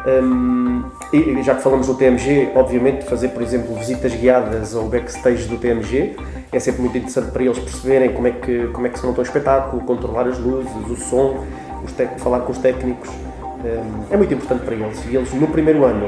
Ehm, 0.07 0.83
e 1.11 1.43
já 1.43 1.55
que 1.55 1.61
falamos 1.61 1.87
do 1.87 1.95
TMG, 1.95 2.51
obviamente 2.55 3.05
fazer, 3.05 3.29
por 3.29 3.41
exemplo, 3.41 3.75
visitas 3.75 4.13
guiadas 4.13 4.75
ao 4.75 4.85
backstage 4.85 5.47
do 5.47 5.57
TMG 5.57 6.15
é 6.51 6.59
sempre 6.59 6.81
muito 6.81 6.97
interessante 6.97 7.31
para 7.31 7.43
eles 7.43 7.59
perceberem 7.59 8.13
como 8.13 8.27
é 8.27 8.31
que, 8.31 8.67
como 8.67 8.87
é 8.87 8.89
que 8.89 8.97
se 8.97 9.05
monta 9.05 9.19
um 9.19 9.23
espetáculo, 9.23 9.83
controlar 9.83 10.27
as 10.27 10.39
luzes, 10.39 10.71
o 10.89 10.95
som, 10.95 11.45
falar 12.19 12.39
com 12.41 12.51
os 12.51 12.57
técnicos. 12.57 13.09
Ehm, 13.63 14.05
é 14.09 14.17
muito 14.17 14.33
importante 14.33 14.63
para 14.63 14.73
eles. 14.73 15.05
E 15.05 15.15
eles, 15.15 15.33
no 15.33 15.47
primeiro 15.47 15.83
ano, 15.83 16.07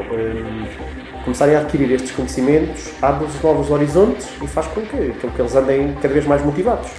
começarem 1.23 1.55
a 1.55 1.59
adquirir 1.59 1.91
estes 1.91 2.11
conhecimentos 2.11 2.91
abre-lhes 3.01 3.41
novos 3.41 3.69
horizontes 3.69 4.27
e 4.41 4.47
faz 4.47 4.67
com 4.67 4.81
que, 4.81 5.13
com 5.21 5.29
que 5.29 5.41
eles 5.41 5.55
andem 5.55 5.93
cada 6.01 6.13
vez 6.13 6.25
mais 6.25 6.43
motivados. 6.43 6.89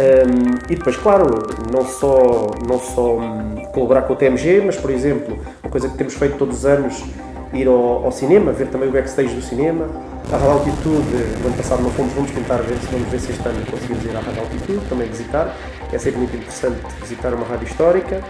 Um, 0.00 0.72
e 0.72 0.76
depois, 0.76 0.96
claro, 0.96 1.26
não 1.72 1.84
só, 1.84 2.46
não 2.66 2.78
só 2.78 3.18
um, 3.18 3.56
colaborar 3.72 4.02
com 4.02 4.14
o 4.14 4.16
TMG, 4.16 4.62
mas, 4.64 4.76
por 4.76 4.90
exemplo, 4.90 5.38
uma 5.62 5.70
coisa 5.70 5.88
que 5.88 5.98
temos 5.98 6.14
feito 6.14 6.38
todos 6.38 6.58
os 6.58 6.66
anos, 6.66 7.04
ir 7.52 7.66
ao, 7.66 8.04
ao 8.04 8.12
cinema, 8.12 8.52
ver 8.52 8.68
também 8.68 8.88
o 8.88 8.92
backstage 8.92 9.34
do 9.34 9.42
cinema. 9.42 9.88
A 10.32 10.36
Rádio 10.36 10.50
Altitude, 10.50 11.16
no 11.40 11.48
ano 11.48 11.56
passado 11.56 11.82
não 11.82 11.90
fomos, 11.90 12.12
vamos 12.12 12.30
tentar 12.30 12.58
ver 12.58 12.76
vamos 12.92 13.08
ver 13.08 13.18
se 13.18 13.32
este 13.32 13.46
ano 13.48 13.58
conseguimos 13.68 14.04
ir 14.04 14.16
à 14.16 14.20
Rádio 14.20 14.42
Altitude, 14.42 14.80
também 14.88 15.08
visitar. 15.08 15.56
É 15.92 15.98
sempre 15.98 16.18
muito 16.18 16.36
interessante 16.36 16.78
visitar 17.00 17.34
uma 17.34 17.44
rádio 17.44 17.66
histórica. 17.66 18.22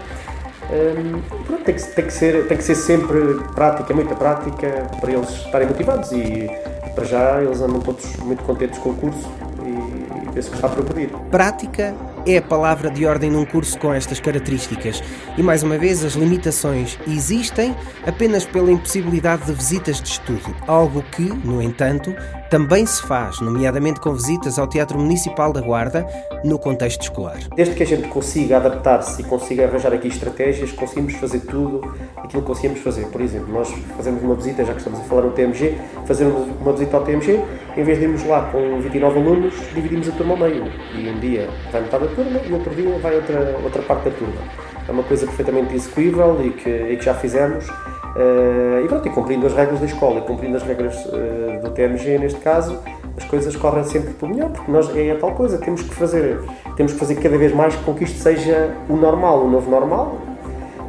Um, 0.71 1.21
pronto, 1.43 1.63
tem, 1.63 1.75
que, 1.75 1.83
tem, 1.83 2.05
que 2.05 2.13
ser, 2.13 2.47
tem 2.47 2.57
que 2.57 2.63
ser 2.63 2.75
sempre 2.75 3.35
prática, 3.53 3.93
muita 3.93 4.15
prática, 4.15 4.87
para 5.01 5.11
eles 5.11 5.29
estarem 5.29 5.67
motivados 5.67 6.11
e 6.13 6.49
para 6.95 7.03
já 7.03 7.41
eles 7.41 7.61
andam 7.61 7.79
todos 7.81 8.15
muito 8.17 8.43
contentes 8.43 8.79
com 8.79 8.91
o 8.91 8.95
curso 8.95 9.29
e, 9.65 10.27
e 10.27 10.31
penso 10.33 10.49
que 10.49 10.55
está 10.55 10.67
a 10.67 10.69
progredir. 10.69 11.09
Prática 11.29 11.93
é 12.25 12.37
a 12.37 12.41
palavra 12.41 12.89
de 12.89 13.05
ordem 13.05 13.29
num 13.29 13.45
curso 13.45 13.77
com 13.79 13.93
estas 13.93 14.19
características. 14.19 15.03
E 15.37 15.43
mais 15.43 15.63
uma 15.63 15.77
vez, 15.77 16.05
as 16.05 16.13
limitações 16.13 16.97
existem 17.07 17.75
apenas 18.05 18.45
pela 18.45 18.71
impossibilidade 18.71 19.45
de 19.45 19.53
visitas 19.53 20.01
de 20.01 20.09
estudo, 20.09 20.55
algo 20.67 21.03
que, 21.11 21.23
no 21.23 21.61
entanto, 21.61 22.15
também 22.51 22.85
se 22.85 23.01
faz, 23.03 23.39
nomeadamente 23.39 24.01
com 24.01 24.13
visitas 24.13 24.59
ao 24.59 24.67
Teatro 24.67 24.99
Municipal 24.99 25.53
da 25.53 25.61
Guarda, 25.61 26.05
no 26.43 26.59
contexto 26.59 27.03
escolar. 27.03 27.39
Desde 27.55 27.73
que 27.73 27.81
a 27.81 27.85
gente 27.85 28.09
consiga 28.09 28.57
adaptar-se 28.57 29.21
e 29.21 29.23
consiga 29.23 29.63
arranjar 29.63 29.93
aqui 29.93 30.09
estratégias, 30.09 30.69
conseguimos 30.73 31.13
fazer 31.13 31.39
tudo 31.39 31.79
aquilo 32.17 32.41
que 32.41 32.47
conseguimos 32.47 32.81
fazer. 32.81 33.05
Por 33.05 33.21
exemplo, 33.21 33.53
nós 33.53 33.69
fazemos 33.95 34.21
uma 34.21 34.35
visita, 34.35 34.65
já 34.65 34.73
que 34.73 34.79
estamos 34.79 34.99
a 34.99 35.03
falar 35.03 35.21
no 35.21 35.31
TMG, 35.31 35.77
fazemos 36.05 36.45
uma 36.59 36.73
visita 36.73 36.97
ao 36.97 37.03
TMG, 37.05 37.41
em 37.77 37.83
vez 37.85 37.97
de 37.97 38.03
irmos 38.03 38.25
lá 38.25 38.41
com 38.51 38.81
29 38.81 39.17
alunos, 39.17 39.53
dividimos 39.73 40.09
a 40.09 40.11
turma 40.11 40.33
ao 40.33 40.39
meio. 40.39 40.65
E 40.93 41.09
um 41.09 41.19
dia 41.21 41.49
vai 41.71 41.79
metade 41.79 42.05
da 42.05 42.13
turma 42.13 42.37
e 42.37 42.51
outro 42.51 42.75
dia 42.75 42.99
vai 42.99 43.15
outra, 43.15 43.57
outra 43.63 43.81
parte 43.83 44.09
da 44.09 44.11
turma. 44.11 44.41
É 44.89 44.91
uma 44.91 45.03
coisa 45.03 45.25
perfeitamente 45.25 45.73
execuível 45.73 46.45
e 46.45 46.49
que, 46.49 46.69
e 46.69 46.97
que 46.97 47.05
já 47.05 47.13
fizemos. 47.13 47.65
Uh, 48.15 48.83
e 48.83 48.87
pronto, 48.87 49.07
e 49.07 49.11
cumprindo 49.11 49.47
as 49.47 49.53
regras 49.53 49.79
da 49.79 49.85
escola 49.85 50.19
e 50.19 50.21
cumprindo 50.23 50.57
as 50.57 50.63
regras 50.63 51.05
uh, 51.05 51.61
do 51.61 51.71
TMG 51.71 52.17
neste 52.17 52.39
caso, 52.41 52.77
as 53.15 53.23
coisas 53.23 53.55
correm 53.55 53.83
sempre 53.85 54.13
por 54.13 54.27
melhor, 54.27 54.49
porque 54.49 54.69
nós 54.69 54.93
é 54.95 55.11
a 55.11 55.15
tal 55.15 55.31
coisa, 55.31 55.57
temos 55.57 55.81
que 55.81 55.95
fazer, 55.95 56.41
temos 56.75 56.91
que 56.91 56.99
fazer 56.99 57.15
cada 57.15 57.37
vez 57.37 57.53
mais 57.53 57.75
com 57.75 57.93
que 57.93 58.03
isto 58.03 58.17
seja 58.17 58.75
o 58.89 58.97
normal, 58.97 59.45
o 59.45 59.49
novo 59.49 59.71
normal, 59.71 60.17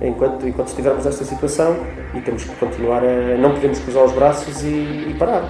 enquanto, 0.01 0.47
enquanto 0.47 0.69
estivermos 0.69 1.05
nesta 1.05 1.25
situação 1.25 1.77
e 2.15 2.21
temos 2.21 2.45
que 2.45 2.55
continuar 2.57 3.03
a. 3.05 3.37
não 3.39 3.53
podemos 3.53 3.79
cruzar 3.79 4.05
os 4.05 4.13
braços 4.13 4.63
e, 4.63 5.11
e 5.11 5.17
parar. 5.19 5.45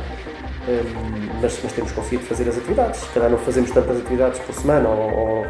Um, 0.68 1.40
mas, 1.42 1.58
mas, 1.62 1.72
temos 1.72 1.90
conseguido 1.90 2.22
fazer 2.24 2.48
as 2.48 2.56
atividades. 2.56 3.00
Se 3.00 3.08
calhar 3.08 3.30
não 3.30 3.38
fazemos 3.38 3.70
tantas 3.72 3.98
atividades 3.98 4.38
por 4.40 4.54
semana 4.54 4.88
ou, 4.88 5.12
ou, 5.12 5.46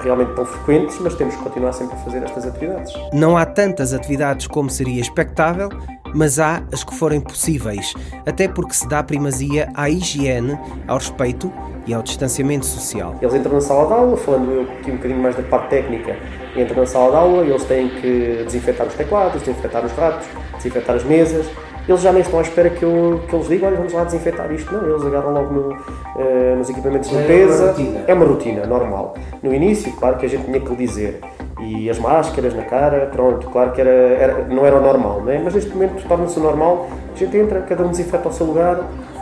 realmente 0.00 0.34
tão 0.34 0.44
frequentes, 0.44 0.98
mas 1.00 1.14
temos 1.14 1.34
que 1.36 1.42
continuar 1.42 1.72
sempre 1.72 1.94
a 1.96 1.98
fazer 1.98 2.22
estas 2.22 2.46
atividades. 2.46 2.92
Não 3.12 3.36
há 3.36 3.46
tantas 3.46 3.92
atividades 3.92 4.46
como 4.46 4.70
seria 4.70 5.00
expectável, 5.00 5.68
mas 6.14 6.38
há 6.38 6.62
as 6.72 6.84
que 6.84 6.94
forem 6.94 7.20
possíveis, 7.20 7.92
até 8.24 8.46
porque 8.46 8.72
se 8.72 8.88
dá 8.88 9.02
primazia 9.02 9.68
à 9.74 9.90
higiene, 9.90 10.58
ao 10.86 10.98
respeito 10.98 11.52
e 11.86 11.92
ao 11.92 12.02
distanciamento 12.02 12.64
social. 12.64 13.16
Eles 13.20 13.34
entram 13.34 13.54
na 13.54 13.60
sala 13.60 13.86
de 13.86 13.92
aula, 13.92 14.16
falando 14.16 14.50
eu 14.50 14.62
aqui 14.62 14.90
um 14.90 14.96
bocadinho 14.96 15.20
mais 15.20 15.36
da 15.36 15.42
parte 15.42 15.70
técnica, 15.70 16.16
entram 16.56 16.78
na 16.78 16.86
sala 16.86 17.10
de 17.10 17.16
aula 17.16 17.44
e 17.44 17.50
eles 17.50 17.64
têm 17.64 17.88
que 17.88 18.44
desinfetar 18.44 18.86
os 18.86 18.94
teclados, 18.94 19.42
desinfetar 19.42 19.84
os 19.84 19.92
ratos, 19.92 20.26
desinfetar 20.56 20.96
as 20.96 21.04
mesas, 21.04 21.46
eles 21.88 22.00
já 22.00 22.12
nem 22.12 22.22
estão 22.22 22.38
à 22.38 22.42
espera 22.42 22.70
que 22.70 22.82
eu, 22.82 23.20
que 23.28 23.32
eu 23.32 23.38
lhes 23.40 23.48
diga, 23.48 23.66
olha, 23.66 23.76
vamos 23.76 23.92
lá 23.92 24.04
desinfetar 24.04 24.50
isto. 24.52 24.72
Não, 24.72 24.88
eles 24.88 25.04
agarram 25.04 25.32
logo 25.32 25.52
no, 25.52 25.68
uh, 25.72 26.56
nos 26.56 26.70
equipamentos 26.70 27.10
de 27.10 27.16
limpeza. 27.16 27.74
É, 28.06 28.10
é 28.10 28.14
uma 28.14 28.24
rotina 28.24 28.66
normal. 28.66 29.14
No 29.42 29.52
início, 29.52 29.92
claro 29.92 30.16
que 30.16 30.26
a 30.26 30.28
gente 30.28 30.44
tinha 30.44 30.60
que 30.60 30.68
lhe 30.70 30.76
dizer. 30.76 31.20
E 31.60 31.88
as 31.88 31.98
máscaras 31.98 32.54
na 32.54 32.62
cara, 32.62 33.06
pronto, 33.12 33.48
claro 33.48 33.72
que 33.72 33.80
era, 33.80 33.90
era 33.90 34.44
não 34.44 34.66
era 34.66 34.76
o 34.76 34.80
normal, 34.80 35.22
né? 35.22 35.40
mas 35.42 35.54
neste 35.54 35.70
momento 35.70 36.06
torna-se 36.06 36.38
normal. 36.40 36.88
A 37.14 37.18
gente 37.18 37.36
entra, 37.36 37.60
cada 37.62 37.84
um 37.84 37.90
desinfeta 37.90 38.28
ao 38.28 38.32
seu 38.32 38.46
lugar, 38.46 38.80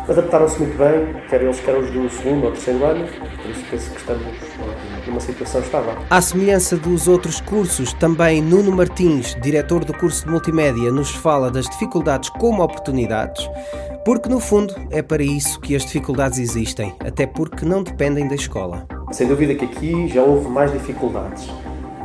adaptaram-se 0.08 0.58
muito 0.58 0.76
bem, 0.76 1.14
quer 1.28 1.42
eles, 1.42 1.60
quer 1.60 1.76
os 1.76 1.90
do 1.90 2.08
segundo 2.08 2.46
ou 2.46 2.52
terceiro 2.52 2.84
ano, 2.84 3.06
por 3.06 3.50
isso 3.50 3.64
penso 3.70 3.90
que 3.90 3.98
estamos 3.98 4.26
numa 5.06 5.20
situação 5.20 5.60
estável. 5.60 5.94
À 6.10 6.20
semelhança 6.20 6.76
dos 6.76 7.08
outros 7.08 7.40
cursos, 7.40 7.92
também 7.92 8.40
Nuno 8.40 8.72
Martins, 8.72 9.36
diretor 9.42 9.84
do 9.84 9.92
curso 9.92 10.24
de 10.24 10.30
Multimédia, 10.30 10.90
nos 10.92 11.10
fala 11.10 11.50
das 11.50 11.66
dificuldades 11.68 12.28
como 12.30 12.62
oportunidades, 12.62 13.48
porque 14.04 14.28
no 14.28 14.40
fundo 14.40 14.74
é 14.90 15.02
para 15.02 15.22
isso 15.22 15.60
que 15.60 15.76
as 15.76 15.84
dificuldades 15.84 16.38
existem, 16.38 16.94
até 17.00 17.26
porque 17.26 17.64
não 17.64 17.82
dependem 17.82 18.26
da 18.28 18.34
escola. 18.34 18.86
Sem 19.12 19.28
dúvida 19.28 19.54
que 19.54 19.64
aqui 19.64 20.08
já 20.08 20.22
houve 20.22 20.48
mais 20.48 20.72
dificuldades. 20.72 21.48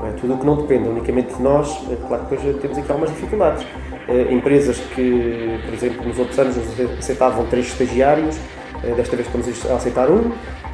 É? 0.03 0.11
Tudo 0.11 0.35
o 0.35 0.37
que 0.37 0.45
não 0.45 0.55
depende 0.57 0.87
unicamente 0.87 1.33
de 1.33 1.41
nós, 1.41 1.69
é 1.89 1.95
claro 2.07 2.25
que 2.25 2.35
depois 2.35 2.61
temos 2.61 2.77
aqui 2.77 2.91
algumas 2.91 3.09
dificuldades. 3.09 3.65
É, 4.07 4.31
empresas 4.31 4.77
que, 4.95 5.59
por 5.65 5.73
exemplo, 5.73 6.07
nos 6.07 6.19
outros 6.19 6.37
anos 6.39 6.55
aceitavam 6.99 7.45
três 7.47 7.67
estagiários, 7.67 8.37
é, 8.83 8.93
desta 8.93 9.15
vez 9.15 9.27
estamos 9.27 9.65
a 9.71 9.75
aceitar 9.75 10.09
um. 10.09 10.31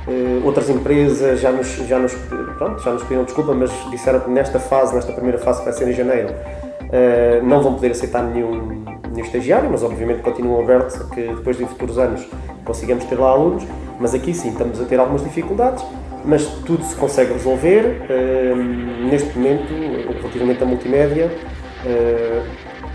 Uh, 0.07 0.45
outras 0.45 0.69
empresas 0.69 1.39
já 1.39 1.51
nos, 1.51 1.67
já, 1.87 1.97
nos, 1.97 2.13
pronto, 2.57 2.81
já 2.81 2.91
nos 2.91 3.03
pediram 3.03 3.23
desculpa, 3.23 3.53
mas 3.53 3.71
disseram 3.89 4.19
que 4.19 4.29
nesta 4.29 4.59
fase, 4.59 4.93
nesta 4.93 5.13
primeira 5.13 5.37
fase 5.37 5.59
que 5.59 5.65
vai 5.65 5.73
ser 5.73 5.87
em 5.87 5.93
janeiro, 5.93 6.29
uh, 6.29 7.45
não 7.45 7.61
vão 7.61 7.75
poder 7.75 7.91
aceitar 7.91 8.21
nenhum, 8.21 8.83
nenhum 9.11 9.25
estagiário, 9.25 9.69
mas 9.71 9.81
obviamente 9.81 10.21
continuam 10.21 10.61
abertos 10.61 10.99
a 10.99 11.05
que 11.05 11.21
depois 11.21 11.57
de 11.57 11.65
futuros 11.65 11.97
anos 11.97 12.27
consigamos 12.65 13.05
ter 13.05 13.17
lá 13.17 13.29
alunos. 13.29 13.63
Mas 13.99 14.13
aqui 14.13 14.33
sim, 14.33 14.49
estamos 14.49 14.81
a 14.81 14.85
ter 14.85 14.99
algumas 14.99 15.23
dificuldades, 15.23 15.85
mas 16.25 16.45
tudo 16.65 16.83
se 16.83 16.95
consegue 16.95 17.31
resolver. 17.31 18.01
Uh, 18.09 19.07
neste 19.09 19.37
momento, 19.37 19.71
relativamente 20.19 20.63
à 20.63 20.65
multimédia, 20.65 21.31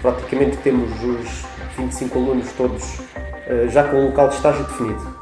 praticamente 0.00 0.56
temos 0.58 0.90
os 1.02 1.44
25 1.76 2.18
alunos 2.18 2.52
todos 2.52 3.02
já 3.68 3.84
com 3.84 3.98
o 3.98 4.06
local 4.06 4.28
de 4.28 4.34
estágio 4.36 4.64
definido. 4.64 5.17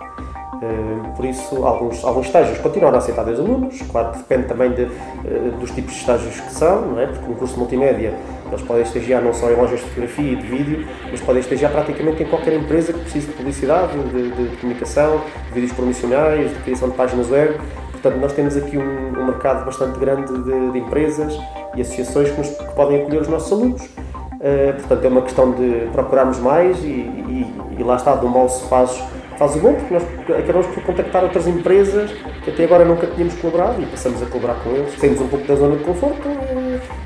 Eh, 0.62 1.12
por 1.14 1.24
isso, 1.24 1.64
alguns, 1.64 2.02
alguns 2.04 2.26
estágios 2.26 2.58
continuaram 2.58 2.96
a 2.96 2.98
aceitar 2.98 3.24
dois 3.24 3.38
alunos, 3.38 3.80
claro 3.90 4.12
que 4.12 4.18
depende 4.18 4.44
também 4.44 4.70
de, 4.72 4.82
eh, 4.82 5.52
dos 5.60 5.70
tipos 5.70 5.92
de 5.92 6.00
estágios 6.00 6.40
que 6.40 6.52
são, 6.52 6.82
não 6.92 7.00
é? 7.00 7.06
porque 7.06 7.26
no 7.26 7.34
curso 7.34 7.54
de 7.54 7.60
multimédia 7.60 8.14
eles 8.48 8.62
podem 8.62 8.82
estagiar 8.82 9.22
não 9.22 9.34
só 9.34 9.50
em 9.50 9.56
lojas 9.56 9.80
de 9.80 9.86
fotografia 9.86 10.32
e 10.32 10.36
de 10.36 10.46
vídeo, 10.46 10.86
mas 11.10 11.20
podem 11.20 11.40
estagiar 11.40 11.72
praticamente 11.72 12.22
em 12.22 12.26
qualquer 12.26 12.54
empresa 12.54 12.92
que 12.92 13.00
precise 13.00 13.26
de 13.26 13.32
publicidade, 13.32 13.98
de, 13.98 14.30
de, 14.30 14.56
comunicação, 14.56 15.20
de 15.48 15.54
vídeos 15.54 15.72
promocionais, 15.72 16.50
de 16.50 16.58
criação 16.60 16.88
de 16.88 16.96
páginas 16.96 17.30
web. 17.30 17.58
Portanto, 17.90 18.16
nós 18.20 18.32
temos 18.32 18.56
aqui 18.56 18.78
um, 18.78 19.20
um 19.20 19.26
mercado 19.26 19.64
bastante 19.64 19.98
grande 19.98 20.32
de, 20.32 20.70
de, 20.70 20.78
empresas 20.78 21.36
e 21.74 21.80
associações 21.80 22.30
que, 22.30 22.38
nos, 22.38 22.48
que 22.50 22.74
podem 22.74 23.02
acolher 23.02 23.22
os 23.22 23.28
nossos 23.28 23.52
alunos. 23.52 23.82
Uh, 23.82 24.74
portanto, 24.76 25.04
é 25.04 25.08
uma 25.08 25.22
questão 25.22 25.52
de 25.52 25.88
procurarmos 25.92 26.38
mais 26.38 26.78
e, 26.84 26.88
e, 26.88 27.54
e 27.78 27.82
lá 27.82 27.96
está, 27.96 28.14
do 28.14 28.28
mal 28.28 28.48
se 28.48 28.68
faz 28.68 29.02
faz 29.36 29.56
o 29.56 29.58
bom, 29.58 29.74
porque 29.74 29.94
nós 29.94 30.04
acabamos 30.38 30.66
por 30.68 30.82
contactar 30.82 31.24
outras 31.24 31.46
empresas 31.46 32.10
que 32.42 32.50
até 32.50 32.64
agora 32.64 32.84
nunca 32.84 33.06
tínhamos 33.06 33.34
colaborado 33.34 33.82
e 33.82 33.86
passamos 33.86 34.22
a 34.22 34.26
colaborar 34.26 34.62
com 34.62 34.70
eles. 34.70 34.98
Saímos 34.98 35.20
um 35.20 35.28
pouco 35.28 35.46
da 35.46 35.54
zona 35.54 35.76
de 35.76 35.84
conforto 35.84 36.28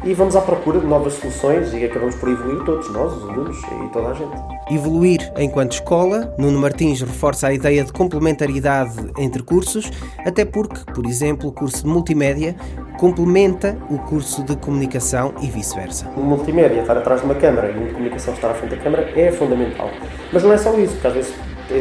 e 0.05 0.14
vamos 0.14 0.37
à 0.37 0.40
procura 0.40 0.81
de 0.81 0.87
novas 0.87 1.14
soluções 1.14 1.73
e 1.75 1.85
acabamos 1.85 2.14
por 2.16 2.29
evoluir 2.29 2.64
todos, 2.64 2.90
nós, 2.93 3.12
os 3.12 3.29
alunos 3.29 3.59
e 3.59 3.93
toda 3.93 4.09
a 4.09 4.14
gente. 4.14 4.31
Evoluir 4.71 5.33
enquanto 5.37 5.73
escola, 5.73 6.35
Nuno 6.38 6.61
Martins 6.61 7.01
reforça 7.01 7.49
a 7.49 7.53
ideia 7.53 7.85
de 7.85 7.93
complementariedade 7.93 8.97
entre 9.19 9.43
cursos, 9.43 9.90
até 10.25 10.45
porque, 10.45 10.81
por 10.93 11.07
exemplo, 11.07 11.49
o 11.49 11.53
curso 11.53 11.85
de 11.85 11.88
multimédia 11.88 12.55
complementa 12.99 13.77
o 13.88 13.99
curso 13.99 14.45
de 14.45 14.55
comunicação 14.57 15.33
e 15.40 15.47
vice-versa. 15.47 16.07
O 16.16 16.21
multimédia, 16.21 16.83
estar 16.83 16.97
atrás 16.97 17.21
de 17.21 17.27
uma 17.27 17.35
câmara 17.35 17.71
e 17.71 17.87
de 17.87 17.93
comunicação 17.93 18.35
estar 18.35 18.51
à 18.51 18.55
frente 18.55 18.77
da 18.77 18.83
câmara 18.83 19.11
é 19.19 19.33
fundamental. 19.33 19.90
Mas 20.33 20.43
não 20.43 20.53
é 20.53 20.59
só 20.59 20.79
isso, 20.79 20.93
porque 20.93 21.07
às 21.07 21.14
vezes 21.14 21.35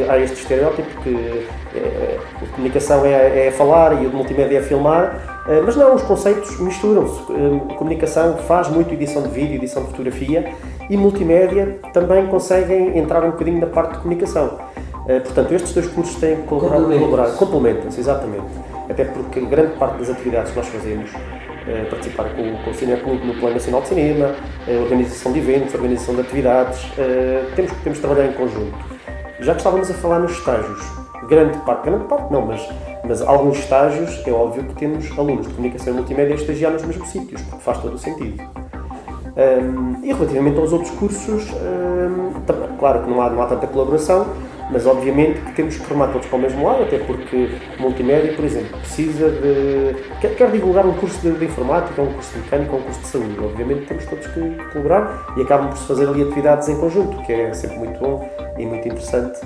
há 0.08 0.18
este 0.18 0.40
estereótipo 0.40 0.88
que 1.02 1.46
é, 1.74 2.18
a 2.42 2.46
comunicação 2.54 3.04
é, 3.04 3.46
é, 3.46 3.50
falar 3.50 4.02
e 4.02 4.06
o 4.06 4.10
de 4.10 4.16
multimédia 4.16 4.58
é 4.58 4.62
filmar, 4.62 5.42
eh, 5.48 5.62
mas 5.64 5.76
não, 5.76 5.94
os 5.94 6.02
conceitos 6.02 6.58
misturam-se. 6.60 7.20
A 7.70 7.74
comunicação 7.74 8.36
faz 8.38 8.68
muito 8.68 8.92
edição 8.92 9.22
de 9.22 9.28
vídeo, 9.28 9.56
edição 9.56 9.82
de 9.82 9.90
fotografia 9.90 10.52
e 10.88 10.96
multimédia 10.96 11.78
também 11.92 12.26
conseguem 12.26 12.98
entrar 12.98 13.24
um 13.24 13.30
bocadinho 13.30 13.60
na 13.60 13.66
parte 13.66 13.94
de 13.94 13.98
comunicação. 13.98 14.58
Portanto, 15.24 15.52
estes 15.52 15.72
dois 15.72 15.88
cursos 15.88 16.14
têm 16.16 16.36
que 16.36 16.42
colaborar, 16.42 17.32
complementam-se, 17.32 17.98
exatamente. 17.98 18.44
Até 18.88 19.04
porque 19.04 19.40
grande 19.40 19.72
parte 19.76 19.98
das 19.98 20.10
atividades 20.10 20.52
que 20.52 20.58
nós 20.58 20.68
fazemos 20.68 21.10
participar 21.88 22.24
com, 22.34 22.56
com 22.62 22.70
o 22.70 22.74
Cinema 22.74 23.00
Clube 23.00 23.26
no 23.26 23.34
Plano 23.34 23.54
Nacional 23.54 23.80
de 23.82 23.88
Cinema, 23.88 24.34
organização 24.84 25.32
de 25.32 25.38
eventos, 25.40 25.74
organização 25.74 26.14
de 26.14 26.20
atividades, 26.20 26.80
temos, 27.56 27.72
temos 27.82 27.98
que 27.98 28.06
trabalhar 28.06 28.26
em 28.26 28.32
conjunto. 28.32 28.89
Já 29.40 29.52
que 29.52 29.60
estávamos 29.60 29.90
a 29.90 29.94
falar 29.94 30.18
nos 30.18 30.32
estágios, 30.32 30.80
grande 31.26 31.56
parte, 31.60 31.88
grande 31.88 32.04
parte 32.04 32.30
não, 32.30 32.42
mas, 32.42 32.68
mas 33.02 33.22
alguns 33.22 33.58
estágios, 33.58 34.22
é 34.26 34.30
óbvio 34.30 34.64
que 34.64 34.74
temos 34.74 35.10
alunos 35.18 35.48
de 35.48 35.54
comunicação 35.54 35.94
e 35.94 35.96
multimédia 35.96 36.34
a 36.34 36.36
estagiar 36.36 36.72
nos 36.72 36.84
mesmos 36.84 37.08
sítios, 37.08 37.40
porque 37.42 37.64
faz 37.64 37.78
todo 37.78 37.94
o 37.94 37.98
sentido. 37.98 38.42
Um, 39.30 40.04
e 40.04 40.12
relativamente 40.12 40.58
aos 40.58 40.72
outros 40.74 40.90
cursos, 40.90 41.50
um, 41.52 42.40
também, 42.40 42.68
claro 42.78 43.02
que 43.02 43.10
não 43.10 43.22
há, 43.22 43.30
não 43.30 43.42
há 43.42 43.46
tanta 43.46 43.66
colaboração, 43.66 44.26
mas 44.70 44.86
obviamente 44.86 45.40
que 45.40 45.52
temos 45.52 45.76
que 45.76 45.86
formar 45.86 46.08
todos 46.08 46.26
para 46.26 46.38
o 46.38 46.42
mesmo 46.42 46.66
lado, 46.66 46.82
até 46.82 46.98
porque 46.98 47.48
multimédia, 47.78 48.34
por 48.34 48.44
exemplo, 48.44 48.78
precisa 48.78 49.30
de. 49.30 49.96
quer, 50.20 50.36
quer 50.36 50.50
divulgar 50.50 50.84
um 50.84 50.92
curso 50.92 51.18
de, 51.20 51.32
de, 51.32 51.44
informática, 51.46 52.02
um 52.02 52.12
curso 52.12 52.34
de 52.34 52.40
mecânica, 52.40 52.76
um 52.76 52.82
curso 52.82 53.00
de 53.00 53.06
saúde. 53.06 53.36
Obviamente 53.42 53.86
temos 53.86 54.04
todos 54.04 54.26
que 54.26 54.56
colaborar 54.70 55.34
e 55.36 55.42
acabam 55.42 55.70
por 55.70 55.78
se 55.78 55.86
fazer 55.86 56.08
ali 56.08 56.22
atividades 56.22 56.68
em 56.68 56.76
conjunto, 56.78 57.22
que 57.22 57.32
é 57.32 57.54
sempre 57.54 57.78
muito 57.78 57.98
bom 57.98 58.49
interessante. 58.92 59.40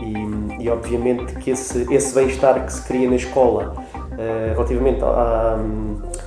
E, 0.00 0.64
e 0.64 0.68
obviamente 0.68 1.34
que 1.36 1.50
esse, 1.50 1.86
esse 1.92 2.14
bem-estar 2.14 2.64
que 2.64 2.72
se 2.72 2.82
cria 2.82 3.08
na 3.08 3.16
escola 3.16 3.74
uh, 3.94 4.52
relativamente 4.52 5.02
a, 5.02 5.06
a, 5.06 5.58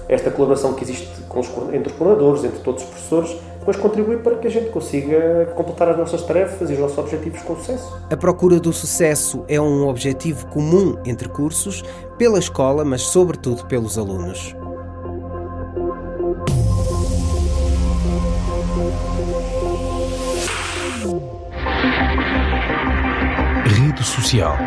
esta 0.09 0.31
colaboração 0.31 0.73
que 0.73 0.83
existe 0.83 1.07
os, 1.39 1.47
entre 1.73 1.91
os 1.91 1.97
coordenadores, 1.97 2.43
entre 2.43 2.59
todos 2.59 2.83
os 2.83 2.89
professores, 2.89 3.37
depois 3.59 3.77
contribui 3.77 4.17
para 4.17 4.35
que 4.37 4.47
a 4.47 4.49
gente 4.49 4.69
consiga 4.69 5.51
completar 5.55 5.89
as 5.89 5.97
nossas 5.97 6.23
tarefas 6.23 6.69
e 6.69 6.73
os 6.73 6.79
nossos 6.79 6.97
objetivos 6.97 7.41
com 7.41 7.55
sucesso. 7.57 8.01
A 8.09 8.15
procura 8.15 8.59
do 8.61 8.71
sucesso 8.71 9.43
é 9.47 9.59
um 9.59 9.87
objetivo 9.87 10.47
comum 10.47 10.97
entre 11.05 11.27
cursos, 11.27 11.83
pela 12.17 12.39
escola, 12.39 12.85
mas 12.85 13.01
sobretudo 13.01 13.65
pelos 13.65 13.97
alunos. 13.97 14.55
Social. 24.07 24.57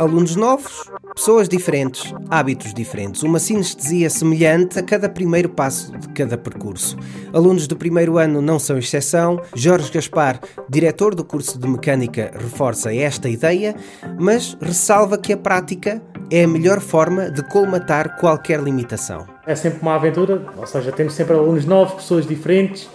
Alunos 0.00 0.34
novos, 0.34 0.90
pessoas 1.14 1.48
diferentes, 1.48 2.12
hábitos 2.28 2.74
diferentes, 2.74 3.22
uma 3.22 3.38
sinestesia 3.38 4.10
semelhante 4.10 4.78
a 4.78 4.82
cada 4.82 5.08
primeiro 5.08 5.48
passo 5.48 5.96
de 5.96 6.08
cada 6.08 6.36
percurso. 6.36 6.96
Alunos 7.32 7.68
do 7.68 7.76
primeiro 7.76 8.18
ano 8.18 8.42
não 8.42 8.58
são 8.58 8.78
exceção. 8.78 9.40
Jorge 9.54 9.92
Gaspar, 9.92 10.40
diretor 10.68 11.14
do 11.14 11.24
curso 11.24 11.56
de 11.56 11.68
mecânica, 11.68 12.32
reforça 12.34 12.92
esta 12.92 13.28
ideia, 13.28 13.76
mas 14.18 14.56
ressalva 14.60 15.16
que 15.16 15.32
a 15.32 15.36
prática 15.36 16.02
é 16.30 16.44
a 16.44 16.48
melhor 16.48 16.80
forma 16.80 17.30
de 17.30 17.42
colmatar 17.44 18.18
qualquer 18.18 18.60
limitação. 18.60 19.26
É 19.46 19.54
sempre 19.54 19.80
uma 19.82 19.94
aventura, 19.94 20.42
ou 20.56 20.66
seja, 20.66 20.90
temos 20.90 21.14
sempre 21.14 21.36
alunos 21.36 21.64
novos, 21.64 21.94
pessoas 21.94 22.26
diferentes, 22.26 22.88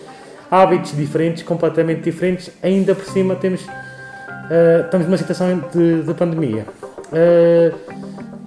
hábitos 0.49 0.95
diferentes, 0.95 1.43
completamente 1.43 2.01
diferentes. 2.01 2.51
Ainda 2.61 2.95
por 2.95 3.05
cima 3.05 3.35
temos 3.35 3.61
uh, 4.47 4.85
estamos 4.85 5.07
numa 5.07 5.17
situação 5.17 5.63
de, 5.73 6.03
de 6.03 6.13
pandemia. 6.13 6.65
Uh, 7.11 7.75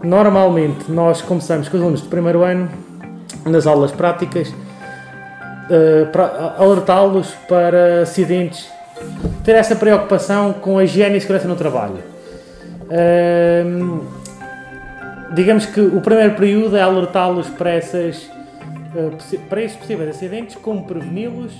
normalmente 0.02 0.90
nós 0.90 1.22
começamos 1.22 1.68
com 1.68 1.76
os 1.76 1.82
alunos 1.82 2.00
do 2.02 2.08
primeiro 2.08 2.42
ano, 2.42 2.68
nas 3.44 3.66
aulas 3.66 3.92
práticas, 3.92 4.48
uh, 4.48 6.06
para 6.12 6.54
alertá-los 6.58 7.34
para 7.48 8.02
acidentes, 8.02 8.68
ter 9.44 9.52
essa 9.52 9.76
preocupação 9.76 10.52
com 10.52 10.78
a 10.78 10.84
higiene 10.84 11.16
e 11.16 11.20
segurança 11.20 11.48
no 11.48 11.56
trabalho. 11.56 12.10
Digamos 15.32 15.64
que 15.64 15.80
o 15.80 16.00
primeiro 16.00 16.34
período 16.34 16.76
é 16.76 16.82
alertá-los 16.82 17.48
para, 17.50 17.70
essas, 17.70 18.28
para 19.48 19.62
esses 19.62 19.76
possíveis 19.76 20.10
acidentes, 20.10 20.56
como 20.56 20.84
preveni-los, 20.84 21.52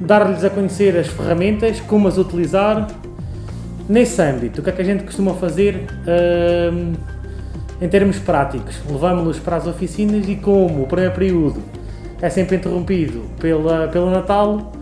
dar-lhes 0.00 0.44
a 0.44 0.50
conhecer 0.50 0.96
as 0.96 1.08
ferramentas, 1.08 1.80
como 1.80 2.08
as 2.08 2.18
utilizar 2.18 2.86
Nesse 3.88 4.20
âmbito, 4.20 4.60
o 4.60 4.64
que 4.64 4.68
é 4.68 4.72
que 4.74 4.82
a 4.82 4.84
gente 4.84 5.02
costuma 5.04 5.32
fazer 5.32 5.86
uh, 6.04 6.92
em 7.80 7.88
termos 7.88 8.18
práticos? 8.18 8.78
Levamos-los 8.86 9.38
para 9.38 9.56
as 9.56 9.66
oficinas 9.66 10.28
e 10.28 10.36
como 10.36 10.82
o 10.82 10.86
primeiro 10.86 11.14
período 11.14 11.62
é 12.20 12.28
sempre 12.28 12.56
interrompido 12.56 13.22
pela, 13.40 13.88
pelo 13.88 14.10
Natal, 14.10 14.72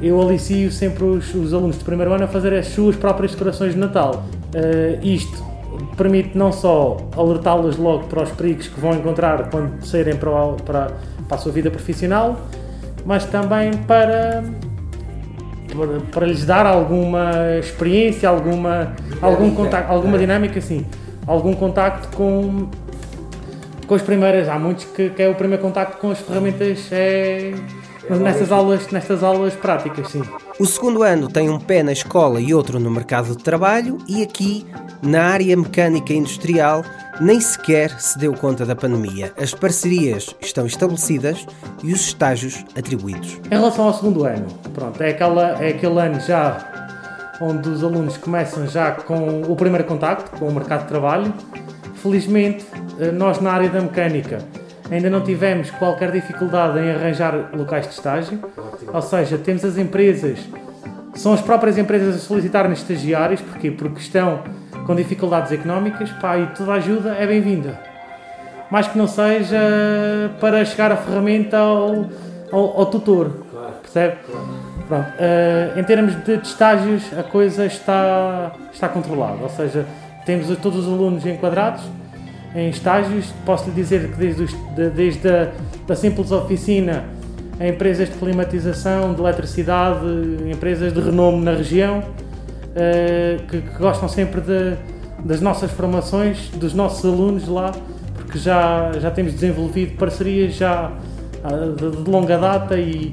eu 0.00 0.20
alicio 0.22 0.72
sempre 0.72 1.04
os, 1.04 1.34
os 1.34 1.52
alunos 1.52 1.78
de 1.78 1.84
primeiro 1.84 2.14
ano 2.14 2.24
a 2.24 2.26
fazer 2.26 2.54
as 2.54 2.68
suas 2.68 2.96
próprias 2.96 3.32
decorações 3.32 3.74
de 3.74 3.78
Natal. 3.78 4.24
Uh, 4.54 5.06
isto 5.06 5.44
permite 5.98 6.36
não 6.36 6.52
só 6.52 6.96
alertá-los 7.14 7.76
logo 7.76 8.04
para 8.04 8.22
os 8.22 8.30
perigos 8.30 8.66
que 8.66 8.80
vão 8.80 8.94
encontrar 8.94 9.50
quando 9.50 9.84
saírem 9.84 10.16
para, 10.16 10.30
para, 10.64 10.92
para 11.28 11.36
a 11.36 11.38
sua 11.38 11.52
vida 11.52 11.70
profissional, 11.70 12.40
mas 13.04 13.24
também 13.26 13.72
para 13.86 14.42
para 16.10 16.26
lhes 16.26 16.44
dar 16.44 16.66
alguma 16.66 17.30
experiência, 17.58 18.28
alguma, 18.28 18.94
algum 19.20 19.54
contacto, 19.54 19.90
alguma 19.90 20.18
dinâmica, 20.18 20.58
assim, 20.58 20.86
algum 21.26 21.54
contacto 21.54 22.14
com, 22.16 22.68
com 23.86 23.94
as 23.94 24.02
primeiras. 24.02 24.48
Há 24.48 24.58
muitos 24.58 24.84
que, 24.84 25.10
que 25.10 25.22
é 25.22 25.28
o 25.28 25.34
primeiro 25.34 25.62
contacto 25.62 25.96
com 25.96 26.10
as 26.10 26.18
ferramentas 26.18 26.88
é, 26.92 27.54
nestas, 28.10 28.52
aulas, 28.52 28.90
nestas 28.90 29.22
aulas 29.22 29.54
práticas, 29.54 30.08
sim. 30.08 30.22
O 30.58 30.66
segundo 30.66 31.02
ano 31.02 31.28
tem 31.28 31.48
um 31.48 31.58
pé 31.58 31.82
na 31.82 31.92
escola 31.92 32.40
e 32.40 32.52
outro 32.52 32.78
no 32.78 32.90
mercado 32.90 33.34
de 33.34 33.42
trabalho, 33.42 33.98
e 34.06 34.22
aqui, 34.22 34.66
na 35.00 35.24
área 35.24 35.56
mecânica 35.56 36.12
industrial, 36.12 36.84
nem 37.22 37.40
sequer 37.40 38.00
se 38.00 38.18
deu 38.18 38.34
conta 38.34 38.66
da 38.66 38.74
pandemia. 38.74 39.32
As 39.40 39.54
parcerias 39.54 40.34
estão 40.40 40.66
estabelecidas 40.66 41.46
e 41.82 41.92
os 41.92 42.00
estágios 42.00 42.64
atribuídos. 42.76 43.40
Em 43.46 43.54
relação 43.54 43.86
ao 43.86 43.94
segundo 43.94 44.24
ano, 44.24 44.46
pronto, 44.74 45.00
é, 45.00 45.10
aquela, 45.10 45.62
é 45.62 45.68
aquele 45.68 46.00
ano 46.00 46.20
já 46.20 46.68
onde 47.40 47.68
os 47.68 47.84
alunos 47.84 48.16
começam 48.16 48.66
já 48.66 48.90
com 48.90 49.42
o 49.42 49.54
primeiro 49.54 49.84
contacto 49.84 50.36
com 50.36 50.48
o 50.48 50.52
mercado 50.52 50.82
de 50.82 50.88
trabalho. 50.88 51.32
Felizmente, 51.94 52.66
eh, 52.98 53.12
nós 53.12 53.40
na 53.40 53.52
área 53.52 53.68
da 53.68 53.80
mecânica 53.80 54.38
ainda 54.90 55.08
não 55.08 55.20
tivemos 55.22 55.70
qualquer 55.70 56.10
dificuldade 56.10 56.80
em 56.80 56.90
arranjar 56.90 57.50
locais 57.54 57.86
de 57.86 57.94
estágio, 57.94 58.40
ou 58.92 59.02
seja, 59.02 59.38
temos 59.38 59.64
as 59.64 59.78
empresas, 59.78 60.40
são 61.14 61.32
as 61.32 61.40
próprias 61.40 61.78
empresas 61.78 62.16
a 62.16 62.18
solicitar-nos 62.18 62.80
estagiários, 62.80 63.40
porquê? 63.40 63.70
Porque 63.70 64.00
estão 64.00 64.42
com 64.86 64.94
dificuldades 64.94 65.52
económicas, 65.52 66.10
pá, 66.12 66.38
e 66.38 66.46
toda 66.48 66.72
ajuda 66.72 67.14
é 67.18 67.26
bem-vinda. 67.26 67.78
Mais 68.70 68.88
que 68.88 68.96
não 68.96 69.06
seja 69.06 69.58
para 70.40 70.64
chegar 70.64 70.90
a 70.90 70.96
ferramenta 70.96 71.58
ao, 71.58 72.06
ao, 72.50 72.80
ao 72.80 72.86
tutor, 72.86 73.44
percebe? 73.82 74.16
Pronto, 74.88 75.08
uh, 75.08 75.78
em 75.78 75.84
termos 75.84 76.14
de, 76.24 76.36
de, 76.36 76.46
estágios, 76.46 77.04
a 77.16 77.22
coisa 77.22 77.66
está, 77.66 78.52
está 78.72 78.88
controlada, 78.88 79.42
ou 79.42 79.48
seja, 79.48 79.86
temos 80.26 80.54
todos 80.58 80.86
os 80.86 80.92
alunos 80.92 81.24
enquadrados 81.26 81.82
em 82.54 82.68
estágios. 82.68 83.32
Posso 83.44 83.70
lhe 83.70 83.74
dizer 83.74 84.10
que 84.10 84.16
desde, 84.16 84.42
os, 84.42 84.74
de, 84.74 84.90
desde 84.90 85.28
a 85.28 85.48
da 85.86 85.96
simples 85.96 86.30
oficina 86.30 87.04
a 87.58 87.66
empresas 87.66 88.08
de 88.08 88.16
climatização, 88.16 89.14
de 89.14 89.20
eletricidade, 89.20 90.06
empresas 90.50 90.92
de 90.92 91.00
renome 91.00 91.44
na 91.44 91.52
região, 91.52 92.02
eh, 92.74 93.38
que, 93.48 93.60
que, 93.60 93.78
gostam 93.78 94.08
sempre 94.08 94.40
de, 94.40 94.76
das 95.24 95.40
nossas 95.40 95.70
formações, 95.70 96.48
dos 96.50 96.74
nossos 96.74 97.04
alunos 97.04 97.46
lá, 97.48 97.72
porque 98.14 98.38
já, 98.38 98.92
já 98.98 99.10
temos 99.10 99.34
desenvolvido 99.34 99.96
parcerias 99.96 100.54
já 100.54 100.90
ah, 101.44 101.50
de, 101.76 101.90
de 102.02 102.10
longa 102.10 102.38
data 102.38 102.78
e, 102.78 103.10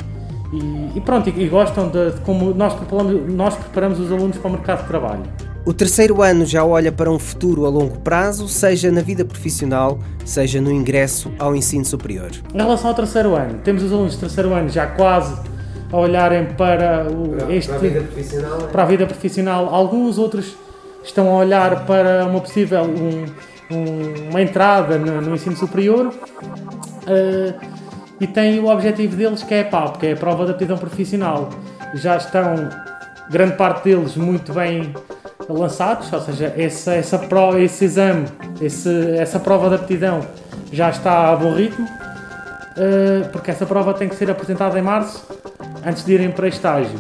e, 0.54 0.98
e 0.98 1.02
pronto, 1.02 1.30
e, 1.30 1.44
e 1.44 1.48
gostam 1.48 1.90
de, 1.90 2.12
de, 2.12 2.22
como 2.22 2.54
nós 2.54 2.74
preparamos, 2.74 3.34
nós 3.34 3.56
preparamos 3.56 4.00
os 4.00 4.12
alunos 4.12 4.38
para 4.38 4.48
o 4.48 4.52
mercado 4.54 4.82
de 4.82 4.88
trabalho. 4.88 5.24
O 5.66 5.74
terceiro 5.74 6.22
ano 6.24 6.46
já 6.46 6.64
olha 6.64 6.92
para 6.92 7.12
um 7.12 7.20
futuro 7.20 7.66
a 7.66 7.70
longo 7.70 8.00
prazo, 8.00 8.48
seja 8.48 8.90
na 8.92 9.02
vida 9.02 9.26
profissional, 9.26 10.00
seja 10.26 10.62
no 10.62 10.72
ingresso 10.72 11.32
ao 11.38 11.56
ensino 11.56 11.84
superior. 11.84 12.32
Em 12.54 12.58
relação 12.58 12.90
ao 12.90 12.96
terceiro 12.96 13.36
ano, 13.36 13.60
temos 13.64 13.84
os 13.84 13.92
alunos 13.92 14.16
do 14.16 14.20
terceiro 14.22 14.54
ano 14.54 14.70
já 14.70 14.88
quase 14.88 15.36
a 15.92 15.98
olharem 15.98 16.46
para, 16.46 17.08
o, 17.10 17.30
para, 17.30 17.54
este, 17.54 17.72
para 17.72 17.78
a 17.78 17.80
vida 17.80 18.02
profissional. 18.02 18.58
Para 18.72 18.84
a 18.84 18.86
vida 18.86 19.06
profissional. 19.06 19.74
Alguns 19.74 20.18
outros 20.18 20.56
estão 21.04 21.30
a 21.30 21.38
olhar 21.38 21.86
para 21.86 22.26
uma 22.26 22.40
possível 22.40 22.84
um, 22.84 23.26
um, 23.72 24.30
uma 24.30 24.42
entrada 24.42 24.98
no, 24.98 25.22
no 25.22 25.36
ensino 25.36 25.56
superior 25.56 26.08
uh, 26.08 27.66
e 28.20 28.28
têm 28.28 28.60
o 28.60 28.68
objetivo 28.68 29.16
deles 29.16 29.44
que 29.44 29.54
é 29.54 29.62
a 29.62 29.66
PAP, 29.66 29.98
que 29.98 30.08
é 30.08 30.12
a 30.14 30.18
prova 30.18 30.46
de 30.46 30.52
aptidão 30.52 30.78
profissional. 30.78 31.50
Já 31.96 32.18
estão, 32.18 32.70
grande 33.30 33.56
parte 33.56 33.86
deles, 33.86 34.16
muito 34.16 34.54
bem 34.54 34.94
lançados, 35.48 36.12
ou 36.14 36.22
seja, 36.22 36.54
essa, 36.56 36.94
essa 36.94 37.18
pro, 37.18 37.58
esse 37.58 37.86
exame, 37.86 38.28
esse, 38.62 39.18
essa 39.18 39.40
prova 39.40 39.70
de 39.70 39.76
aptidão 39.76 40.22
já 40.72 40.92
está 40.92 41.32
a 41.32 41.36
bom 41.36 41.56
ritmo, 41.56 41.88
uh, 41.88 43.28
porque 43.32 43.50
essa 43.50 43.66
prova 43.66 43.96
tem 43.96 44.08
que 44.08 44.16
ser 44.16 44.30
apresentada 44.30 44.78
em 44.78 44.84
março 44.84 45.26
antes 45.86 46.04
de 46.06 46.14
irem 46.14 46.32
para 46.32 46.48
estágio. 46.48 47.00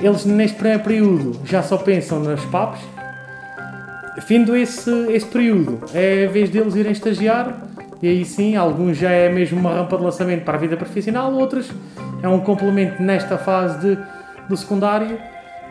Eles 0.00 0.24
neste 0.24 0.56
primeiro 0.56 0.82
período 0.82 1.40
já 1.44 1.62
só 1.62 1.78
pensam 1.78 2.20
nas 2.20 2.44
PAPs. 2.46 2.80
Findo 4.26 4.56
esse, 4.56 4.90
esse 5.12 5.26
período, 5.26 5.80
é 5.94 6.26
a 6.26 6.30
vez 6.30 6.50
deles 6.50 6.74
irem 6.74 6.92
estagiar 6.92 7.66
e 8.02 8.08
aí 8.08 8.24
sim, 8.24 8.56
alguns 8.56 8.96
já 8.96 9.10
é 9.10 9.28
mesmo 9.28 9.58
uma 9.58 9.72
rampa 9.72 9.96
de 9.96 10.04
lançamento 10.04 10.44
para 10.44 10.54
a 10.56 10.60
vida 10.60 10.76
profissional, 10.76 11.32
outros 11.32 11.70
é 12.22 12.28
um 12.28 12.40
complemento 12.40 13.02
nesta 13.02 13.38
fase 13.38 13.78
de, 13.78 13.98
do 14.48 14.56
secundário 14.56 15.18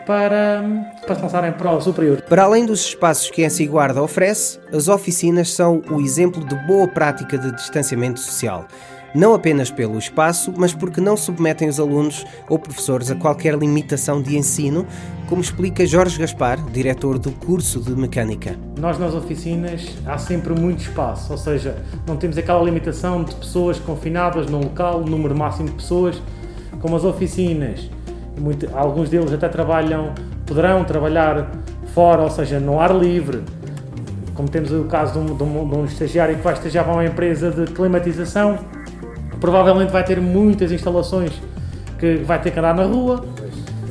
para, 0.04 0.64
para 1.04 1.14
se 1.14 1.22
lançarem 1.22 1.52
para 1.52 1.70
o 1.70 1.80
superior. 1.80 2.22
Para 2.22 2.44
além 2.44 2.66
dos 2.66 2.80
espaços 2.80 3.30
que 3.30 3.42
a 3.42 3.46
Ensi 3.46 3.66
Guarda 3.66 4.02
oferece, 4.02 4.58
as 4.72 4.88
oficinas 4.88 5.52
são 5.52 5.82
o 5.90 6.00
exemplo 6.00 6.44
de 6.44 6.54
boa 6.66 6.88
prática 6.88 7.38
de 7.38 7.52
distanciamento 7.52 8.20
social 8.20 8.66
não 9.16 9.32
apenas 9.32 9.70
pelo 9.70 9.98
espaço, 9.98 10.52
mas 10.54 10.74
porque 10.74 11.00
não 11.00 11.16
submetem 11.16 11.68
os 11.68 11.80
alunos 11.80 12.24
ou 12.50 12.58
professores 12.58 13.10
a 13.10 13.14
qualquer 13.14 13.54
limitação 13.54 14.20
de 14.20 14.36
ensino, 14.36 14.86
como 15.26 15.40
explica 15.40 15.86
Jorge 15.86 16.18
Gaspar, 16.18 16.62
diretor 16.70 17.18
do 17.18 17.32
curso 17.32 17.80
de 17.80 17.92
Mecânica. 17.92 18.54
Nós 18.78 18.98
nas 18.98 19.14
oficinas 19.14 19.96
há 20.04 20.18
sempre 20.18 20.52
muito 20.52 20.82
espaço, 20.82 21.32
ou 21.32 21.38
seja, 21.38 21.76
não 22.06 22.16
temos 22.16 22.36
aquela 22.36 22.62
limitação 22.62 23.24
de 23.24 23.34
pessoas 23.34 23.78
confinadas 23.80 24.50
num 24.50 24.60
local, 24.60 25.00
número 25.00 25.34
máximo 25.34 25.70
de 25.70 25.74
pessoas, 25.76 26.22
como 26.80 26.94
as 26.94 27.04
oficinas. 27.04 27.90
Muito, 28.38 28.68
alguns 28.76 29.08
deles 29.08 29.32
até 29.32 29.48
trabalham, 29.48 30.12
poderão 30.44 30.84
trabalhar 30.84 31.50
fora, 31.94 32.20
ou 32.20 32.30
seja, 32.30 32.60
no 32.60 32.78
ar 32.78 32.94
livre. 32.94 33.42
Como 34.34 34.46
temos 34.46 34.70
o 34.70 34.84
caso 34.84 35.14
de 35.14 35.18
um, 35.18 35.36
de 35.36 35.42
um, 35.42 35.68
de 35.68 35.74
um 35.74 35.84
estagiário 35.86 36.36
que 36.36 36.42
vai 36.42 36.52
estagiar 36.52 36.84
para 36.84 36.92
uma 36.92 37.06
empresa 37.06 37.50
de 37.50 37.72
climatização, 37.72 38.58
Provavelmente 39.40 39.90
vai 39.90 40.04
ter 40.04 40.20
muitas 40.20 40.72
instalações 40.72 41.32
que 41.98 42.16
vai 42.16 42.40
ter 42.40 42.50
que 42.50 42.58
andar 42.58 42.74
na 42.74 42.84
rua. 42.84 43.24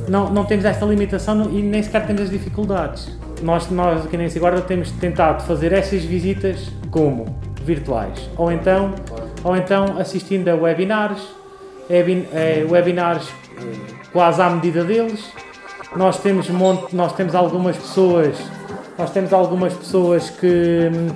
Não, 0.08 0.30
não 0.30 0.44
temos 0.44 0.64
esta 0.64 0.84
limitação 0.84 1.50
e 1.50 1.62
nem 1.62 1.82
sequer 1.82 2.06
temos 2.06 2.22
as 2.22 2.30
dificuldades. 2.30 3.08
Nós, 3.42 3.70
nós 3.70 4.06
aqui 4.06 4.16
na 4.16 4.26
Guarda 4.38 4.62
temos 4.62 4.90
tentado 4.92 5.42
fazer 5.44 5.72
essas 5.72 6.02
visitas 6.04 6.70
como 6.90 7.36
virtuais 7.64 8.30
ou 8.36 8.50
então, 8.50 8.94
ou 9.44 9.56
então 9.56 9.98
assistindo 9.98 10.48
a 10.48 10.54
webinars, 10.54 11.20
é, 11.90 12.64
webinars 12.68 13.28
quase 14.12 14.40
à 14.40 14.48
medida 14.48 14.84
deles. 14.84 15.32
Nós 15.94 16.18
temos, 16.18 16.48
monte, 16.50 16.94
nós 16.94 17.12
temos 17.14 17.34
algumas 17.34 17.76
pessoas, 17.76 18.36
nós 18.98 19.10
temos 19.10 19.32
algumas 19.32 19.74
pessoas 19.74 20.30
que 20.30 20.90
hum, 20.92 21.08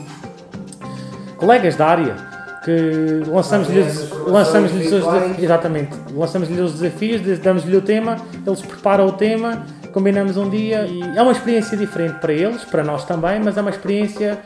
colegas 1.36 1.76
da 1.76 1.86
área 1.86 2.29
que 2.64 3.22
lançamos-lhes 3.26 4.10
lançamos 4.26 4.72
os 4.72 4.78
desafios, 4.78 5.38
exatamente, 5.42 5.96
lançamos-lhes 6.14 6.60
os 6.60 6.72
desafios, 6.74 7.38
damos-lhe 7.38 7.76
o 7.76 7.82
tema, 7.82 8.16
eles 8.46 8.60
preparam 8.60 9.06
o 9.06 9.12
tema, 9.12 9.64
combinamos 9.92 10.36
um 10.36 10.48
dia 10.48 10.86
e 10.86 11.00
é 11.16 11.22
uma 11.22 11.32
experiência 11.32 11.76
diferente 11.76 12.18
para 12.20 12.32
eles, 12.32 12.64
para 12.64 12.84
nós 12.84 13.04
também, 13.04 13.40
mas 13.40 13.56
é 13.56 13.60
uma 13.60 13.70
experiência 13.70 14.38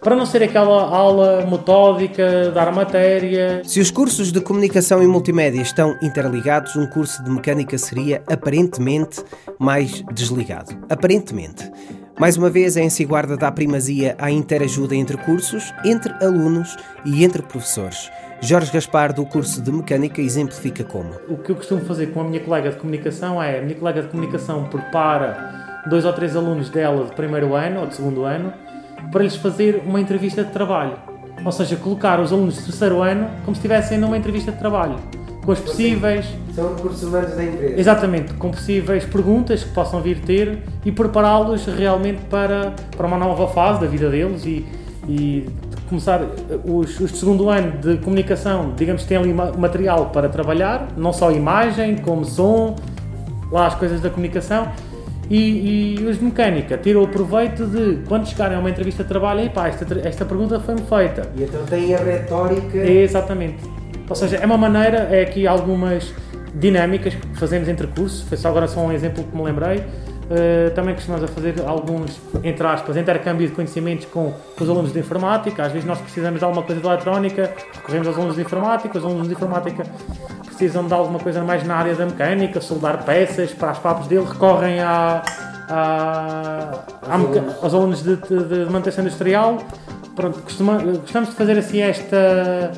para 0.00 0.14
não 0.14 0.24
ser 0.24 0.42
aquela 0.42 0.84
aula 0.88 1.44
metódica, 1.50 2.52
dar 2.52 2.72
matéria. 2.72 3.60
Se 3.64 3.80
os 3.80 3.90
cursos 3.90 4.30
de 4.30 4.40
comunicação 4.40 5.02
e 5.02 5.06
multimédia 5.06 5.60
estão 5.60 5.96
interligados, 6.00 6.76
um 6.76 6.86
curso 6.86 7.24
de 7.24 7.30
mecânica 7.30 7.76
seria 7.76 8.22
aparentemente 8.28 9.24
mais 9.58 10.04
desligado. 10.12 10.76
Aparentemente. 10.88 11.68
Mais 12.18 12.34
uma 12.38 12.48
vez, 12.48 12.78
a 12.78 12.80
Ensiguarda 12.80 13.36
dá 13.36 13.52
primazia 13.52 14.16
à 14.18 14.30
interajuda 14.30 14.94
entre 14.96 15.18
cursos, 15.18 15.74
entre 15.84 16.14
alunos 16.24 16.74
e 17.04 17.22
entre 17.22 17.42
professores. 17.42 18.10
Jorge 18.40 18.72
Gaspar, 18.72 19.12
do 19.12 19.26
curso 19.26 19.60
de 19.60 19.70
Mecânica, 19.70 20.22
exemplifica 20.22 20.82
como. 20.82 21.10
O 21.28 21.36
que 21.36 21.50
eu 21.50 21.56
costumo 21.56 21.84
fazer 21.84 22.06
com 22.12 22.22
a 22.22 22.24
minha 22.24 22.40
colega 22.40 22.70
de 22.70 22.76
comunicação 22.76 23.42
é: 23.42 23.58
a 23.58 23.62
minha 23.62 23.74
colega 23.74 24.00
de 24.00 24.08
comunicação 24.08 24.64
prepara 24.64 25.82
dois 25.90 26.06
ou 26.06 26.12
três 26.14 26.34
alunos 26.34 26.70
dela 26.70 27.04
de 27.04 27.12
primeiro 27.12 27.54
ano 27.54 27.80
ou 27.80 27.86
de 27.86 27.94
segundo 27.94 28.24
ano 28.24 28.50
para 29.12 29.22
lhes 29.22 29.36
fazer 29.36 29.82
uma 29.84 30.00
entrevista 30.00 30.42
de 30.42 30.50
trabalho. 30.52 30.96
Ou 31.44 31.52
seja, 31.52 31.76
colocar 31.76 32.18
os 32.18 32.32
alunos 32.32 32.56
de 32.56 32.64
terceiro 32.64 33.02
ano 33.02 33.28
como 33.44 33.54
se 33.54 33.60
estivessem 33.60 33.98
numa 33.98 34.16
entrevista 34.16 34.50
de 34.50 34.58
trabalho 34.58 34.98
com 35.46 35.52
as 35.52 35.60
possíveis. 35.60 36.26
São 36.54 36.74
recursos 36.74 37.04
humanos 37.04 37.34
da 37.36 37.44
empresa. 37.44 37.80
Exatamente, 37.80 38.34
com 38.34 38.50
possíveis 38.50 39.04
perguntas 39.04 39.62
que 39.62 39.70
possam 39.72 40.02
vir 40.02 40.18
ter 40.18 40.58
e 40.84 40.90
prepará-los 40.90 41.64
realmente 41.66 42.22
para, 42.28 42.74
para 42.96 43.06
uma 43.06 43.16
nova 43.16 43.46
fase 43.48 43.80
da 43.80 43.86
vida 43.86 44.10
deles 44.10 44.44
e, 44.44 44.66
e 45.08 45.48
começar 45.88 46.20
os, 46.64 46.98
os 46.98 47.12
de 47.12 47.18
segundo 47.18 47.48
ano 47.48 47.78
de 47.78 47.96
comunicação, 47.98 48.72
digamos 48.76 49.02
que 49.02 49.08
têm 49.08 49.18
ali 49.18 49.32
material 49.32 50.06
para 50.06 50.28
trabalhar, 50.28 50.88
não 50.96 51.12
só 51.12 51.30
imagem, 51.30 51.96
como 51.98 52.24
som, 52.24 52.74
lá 53.52 53.68
as 53.68 53.76
coisas 53.76 54.00
da 54.00 54.10
comunicação. 54.10 54.68
E, 55.28 55.98
e 55.98 56.04
os 56.04 56.18
de 56.18 56.24
mecânica 56.24 56.78
tiram 56.78 57.02
o 57.02 57.08
proveito 57.08 57.66
de 57.66 57.98
quando 58.06 58.28
chegarem 58.28 58.56
a 58.56 58.60
uma 58.60 58.70
entrevista 58.70 59.02
de 59.02 59.08
trabalho, 59.08 59.40
epá, 59.40 59.66
esta, 59.66 59.84
esta 60.04 60.24
pergunta 60.24 60.60
foi-me 60.60 60.82
feita. 60.82 61.28
E 61.36 61.42
então 61.42 61.64
tem 61.66 61.94
a 61.94 61.98
retórica. 61.98 62.78
É, 62.78 63.02
exatamente 63.02 63.58
ou 64.08 64.16
seja, 64.16 64.36
é 64.36 64.46
uma 64.46 64.58
maneira, 64.58 65.08
é 65.10 65.22
aqui 65.22 65.46
algumas 65.46 66.12
dinâmicas 66.54 67.14
que 67.14 67.36
fazemos 67.36 67.68
entre 67.68 67.86
cursos, 67.86 68.22
foi 68.22 68.36
só 68.36 68.48
agora 68.48 68.66
só 68.66 68.80
um 68.80 68.92
exemplo 68.92 69.24
que 69.24 69.36
me 69.36 69.42
lembrei. 69.42 69.84
Uh, 70.26 70.74
também 70.74 70.92
costumamos 70.92 71.22
a 71.22 71.32
fazer 71.32 71.54
alguns, 71.64 72.20
entre 72.42 72.66
aspas, 72.66 72.96
intercâmbio 72.96 73.46
de 73.46 73.54
conhecimentos 73.54 74.06
com, 74.06 74.32
com, 74.56 74.64
os 74.64 74.68
alunos 74.68 74.92
de 74.92 74.98
informática. 74.98 75.62
Às 75.62 75.70
vezes 75.70 75.86
nós 75.86 76.00
precisamos 76.00 76.40
de 76.40 76.44
alguma 76.44 76.64
coisa 76.64 76.80
de 76.80 76.86
eletrónica, 76.86 77.54
recorremos 77.72 78.08
aos 78.08 78.16
alunos 78.16 78.34
de 78.34 78.42
informática, 78.42 78.98
os 78.98 79.04
alunos 79.04 79.28
de 79.28 79.34
informática 79.34 79.84
precisam 80.44 80.84
de 80.84 80.94
alguma 80.94 81.20
coisa 81.20 81.44
mais 81.44 81.64
na 81.64 81.76
área 81.76 81.94
da 81.94 82.06
mecânica, 82.06 82.60
soldar 82.60 83.04
peças 83.04 83.52
para 83.52 83.70
as 83.70 83.78
papos 83.78 84.08
dele, 84.08 84.24
recorrem 84.24 84.80
à, 84.80 85.22
à, 85.68 86.82
à, 87.02 87.14
aos 87.62 87.72
alunos 87.72 88.02
de, 88.02 88.16
de, 88.16 88.64
de 88.64 88.64
manutenção 88.64 89.04
industrial. 89.04 89.58
Pronto, 90.16 90.40
costuma, 90.40 90.78
gostamos 90.78 91.28
de 91.28 91.36
fazer 91.36 91.56
assim 91.56 91.82
esta 91.82 92.72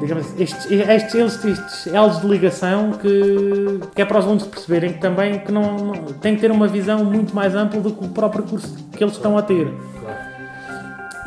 digamos, 0.00 0.26
estes, 0.40 0.70
estes, 0.70 1.14
estes, 1.14 1.44
estes 1.44 1.86
elos 1.88 2.20
de 2.20 2.26
ligação 2.26 2.92
que, 2.92 3.80
que 3.94 4.02
é 4.02 4.04
para 4.04 4.18
os 4.18 4.24
alunos 4.24 4.46
perceberem 4.46 4.94
que 4.94 4.98
também 4.98 5.38
que 5.38 5.52
não, 5.52 5.76
não 5.76 5.94
têm 6.14 6.34
que 6.34 6.40
ter 6.40 6.50
uma 6.50 6.66
visão 6.66 7.04
muito 7.04 7.34
mais 7.34 7.54
ampla 7.54 7.80
do 7.80 7.92
que 7.92 8.04
o 8.04 8.08
próprio 8.08 8.42
curso 8.44 8.76
que 8.90 9.02
eles 9.04 9.14
estão 9.14 9.36
a 9.36 9.42
ter. 9.42 9.72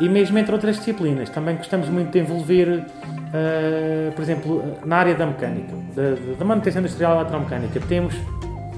E 0.00 0.08
mesmo 0.08 0.36
entre 0.38 0.52
outras 0.52 0.76
disciplinas, 0.76 1.30
também 1.30 1.56
gostamos 1.56 1.88
muito 1.88 2.10
de 2.10 2.18
envolver, 2.18 2.68
uh, 2.68 4.12
por 4.12 4.22
exemplo, 4.22 4.64
na 4.84 4.96
área 4.96 5.14
da 5.14 5.24
mecânica, 5.24 5.72
da, 5.94 6.36
da 6.36 6.44
manutenção 6.44 6.80
industrial 6.80 7.20
eletromecânica, 7.20 7.80
temos 7.88 8.14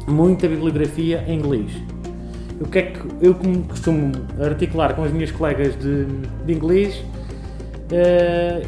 muita 0.06 0.46
bibliografia 0.46 1.24
em 1.26 1.38
inglês. 1.38 1.72
O 2.60 2.68
que 2.68 2.78
é 2.78 2.82
que 2.82 3.00
eu 3.20 3.34
costumo 3.68 4.12
articular 4.42 4.94
com 4.94 5.04
as 5.04 5.10
minhas 5.10 5.30
colegas 5.30 5.74
de, 5.78 6.04
de 6.04 6.52
inglês 6.52 7.02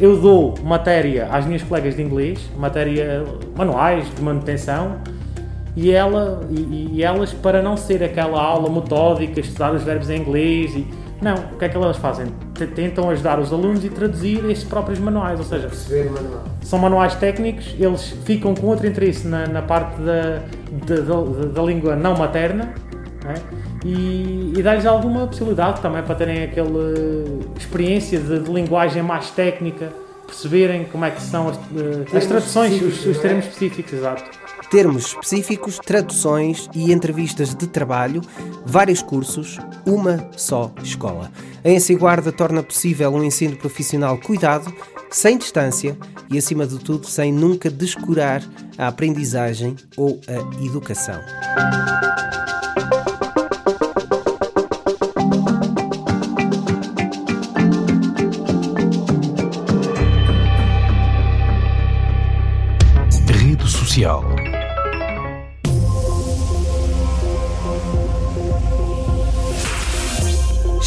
eu 0.00 0.20
dou 0.20 0.54
matéria 0.62 1.26
às 1.30 1.44
minhas 1.44 1.62
colegas 1.62 1.96
de 1.96 2.02
inglês, 2.02 2.48
matéria 2.56 3.24
manuais 3.56 4.06
de 4.14 4.22
manutenção, 4.22 4.98
e, 5.76 5.92
ela, 5.92 6.40
e, 6.50 6.96
e, 6.96 7.02
elas, 7.04 7.32
para 7.32 7.62
não 7.62 7.76
ser 7.76 8.02
aquela 8.02 8.40
aula 8.40 8.68
metódica, 8.68 9.38
estudar 9.38 9.72
os 9.72 9.82
verbos 9.82 10.10
em 10.10 10.20
inglês, 10.20 10.74
e, 10.74 10.86
não, 11.20 11.34
o 11.34 11.58
que 11.58 11.64
é 11.64 11.68
que 11.68 11.76
elas 11.76 11.96
fazem? 11.96 12.26
Tentam 12.74 13.08
ajudar 13.10 13.38
os 13.38 13.52
alunos 13.52 13.84
e 13.84 13.88
traduzir 13.88 14.44
esses 14.50 14.64
próprios 14.64 14.98
manuais, 14.98 15.38
ou 15.38 15.44
seja, 15.44 15.68
manual. 16.10 16.44
são 16.62 16.78
manuais 16.78 17.14
técnicos, 17.14 17.74
eles 17.78 18.08
ficam 18.24 18.54
com 18.54 18.66
outro 18.66 18.86
interesse 18.86 19.26
na, 19.26 19.46
na 19.46 19.62
parte 19.62 20.00
da, 20.00 20.42
da, 20.86 21.00
da, 21.00 21.46
da 21.54 21.62
língua 21.62 21.94
não 21.94 22.16
materna, 22.16 22.72
é? 23.26 23.67
E, 23.84 24.52
e 24.56 24.62
dar-lhes 24.62 24.86
alguma 24.86 25.26
possibilidade 25.26 25.80
também 25.80 26.02
para 26.02 26.14
terem 26.14 26.44
aquela 26.44 26.94
experiência 27.56 28.18
de, 28.18 28.40
de, 28.40 28.50
linguagem 28.50 29.02
mais 29.02 29.30
técnica, 29.30 29.92
perceberem 30.26 30.84
como 30.84 31.04
é 31.04 31.10
que 31.10 31.22
são 31.22 31.48
as, 31.48 31.56
eh, 31.56 32.16
as 32.16 32.26
traduções, 32.26 32.82
os, 32.82 33.06
os 33.06 33.18
termos 33.18 33.44
é? 33.44 33.48
específicos, 33.48 33.92
exato. 33.92 34.24
Termos 34.70 35.06
específicos, 35.06 35.78
traduções 35.78 36.68
e 36.74 36.92
entrevistas 36.92 37.54
de 37.54 37.66
trabalho, 37.66 38.20
vários 38.66 39.00
cursos, 39.00 39.58
uma 39.86 40.28
só 40.36 40.70
escola. 40.82 41.30
A 41.64 41.70
Ensiguarda 41.70 42.30
torna 42.30 42.62
possível 42.62 43.10
um 43.14 43.24
ensino 43.24 43.56
profissional 43.56 44.18
cuidado, 44.18 44.70
sem 45.10 45.38
distância 45.38 45.96
e, 46.30 46.36
acima 46.36 46.66
de 46.66 46.78
tudo, 46.78 47.06
sem 47.06 47.32
nunca 47.32 47.70
descurar 47.70 48.42
a 48.76 48.88
aprendizagem 48.88 49.74
ou 49.96 50.20
a 50.28 50.62
educação. 50.62 51.18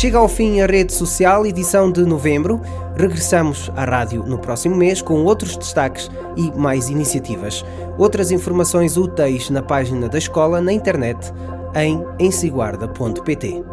Chega 0.02 0.18
ao 0.18 0.28
fim 0.28 0.62
a 0.62 0.66
rede 0.66 0.92
social, 0.92 1.46
edição 1.46 1.92
de 1.92 2.04
novembro. 2.04 2.60
Regressamos 2.98 3.70
à 3.76 3.86
rádio 3.86 4.24
no 4.24 4.40
próximo 4.40 4.76
mês 4.76 5.00
com 5.00 5.24
outros 5.24 5.56
destaques 5.56 6.10
e 6.36 6.52
mais 6.58 6.90
iniciativas. 6.90 7.64
Outras 8.00 8.32
informações 8.32 8.98
úteis 8.98 9.52
na 9.52 9.62
página 9.62 10.10
da 10.10 10.18
escola 10.18 10.60
na 10.60 10.74
internet 10.74 11.32
em 11.76 12.04
ensiguarda.pt. 12.18 13.64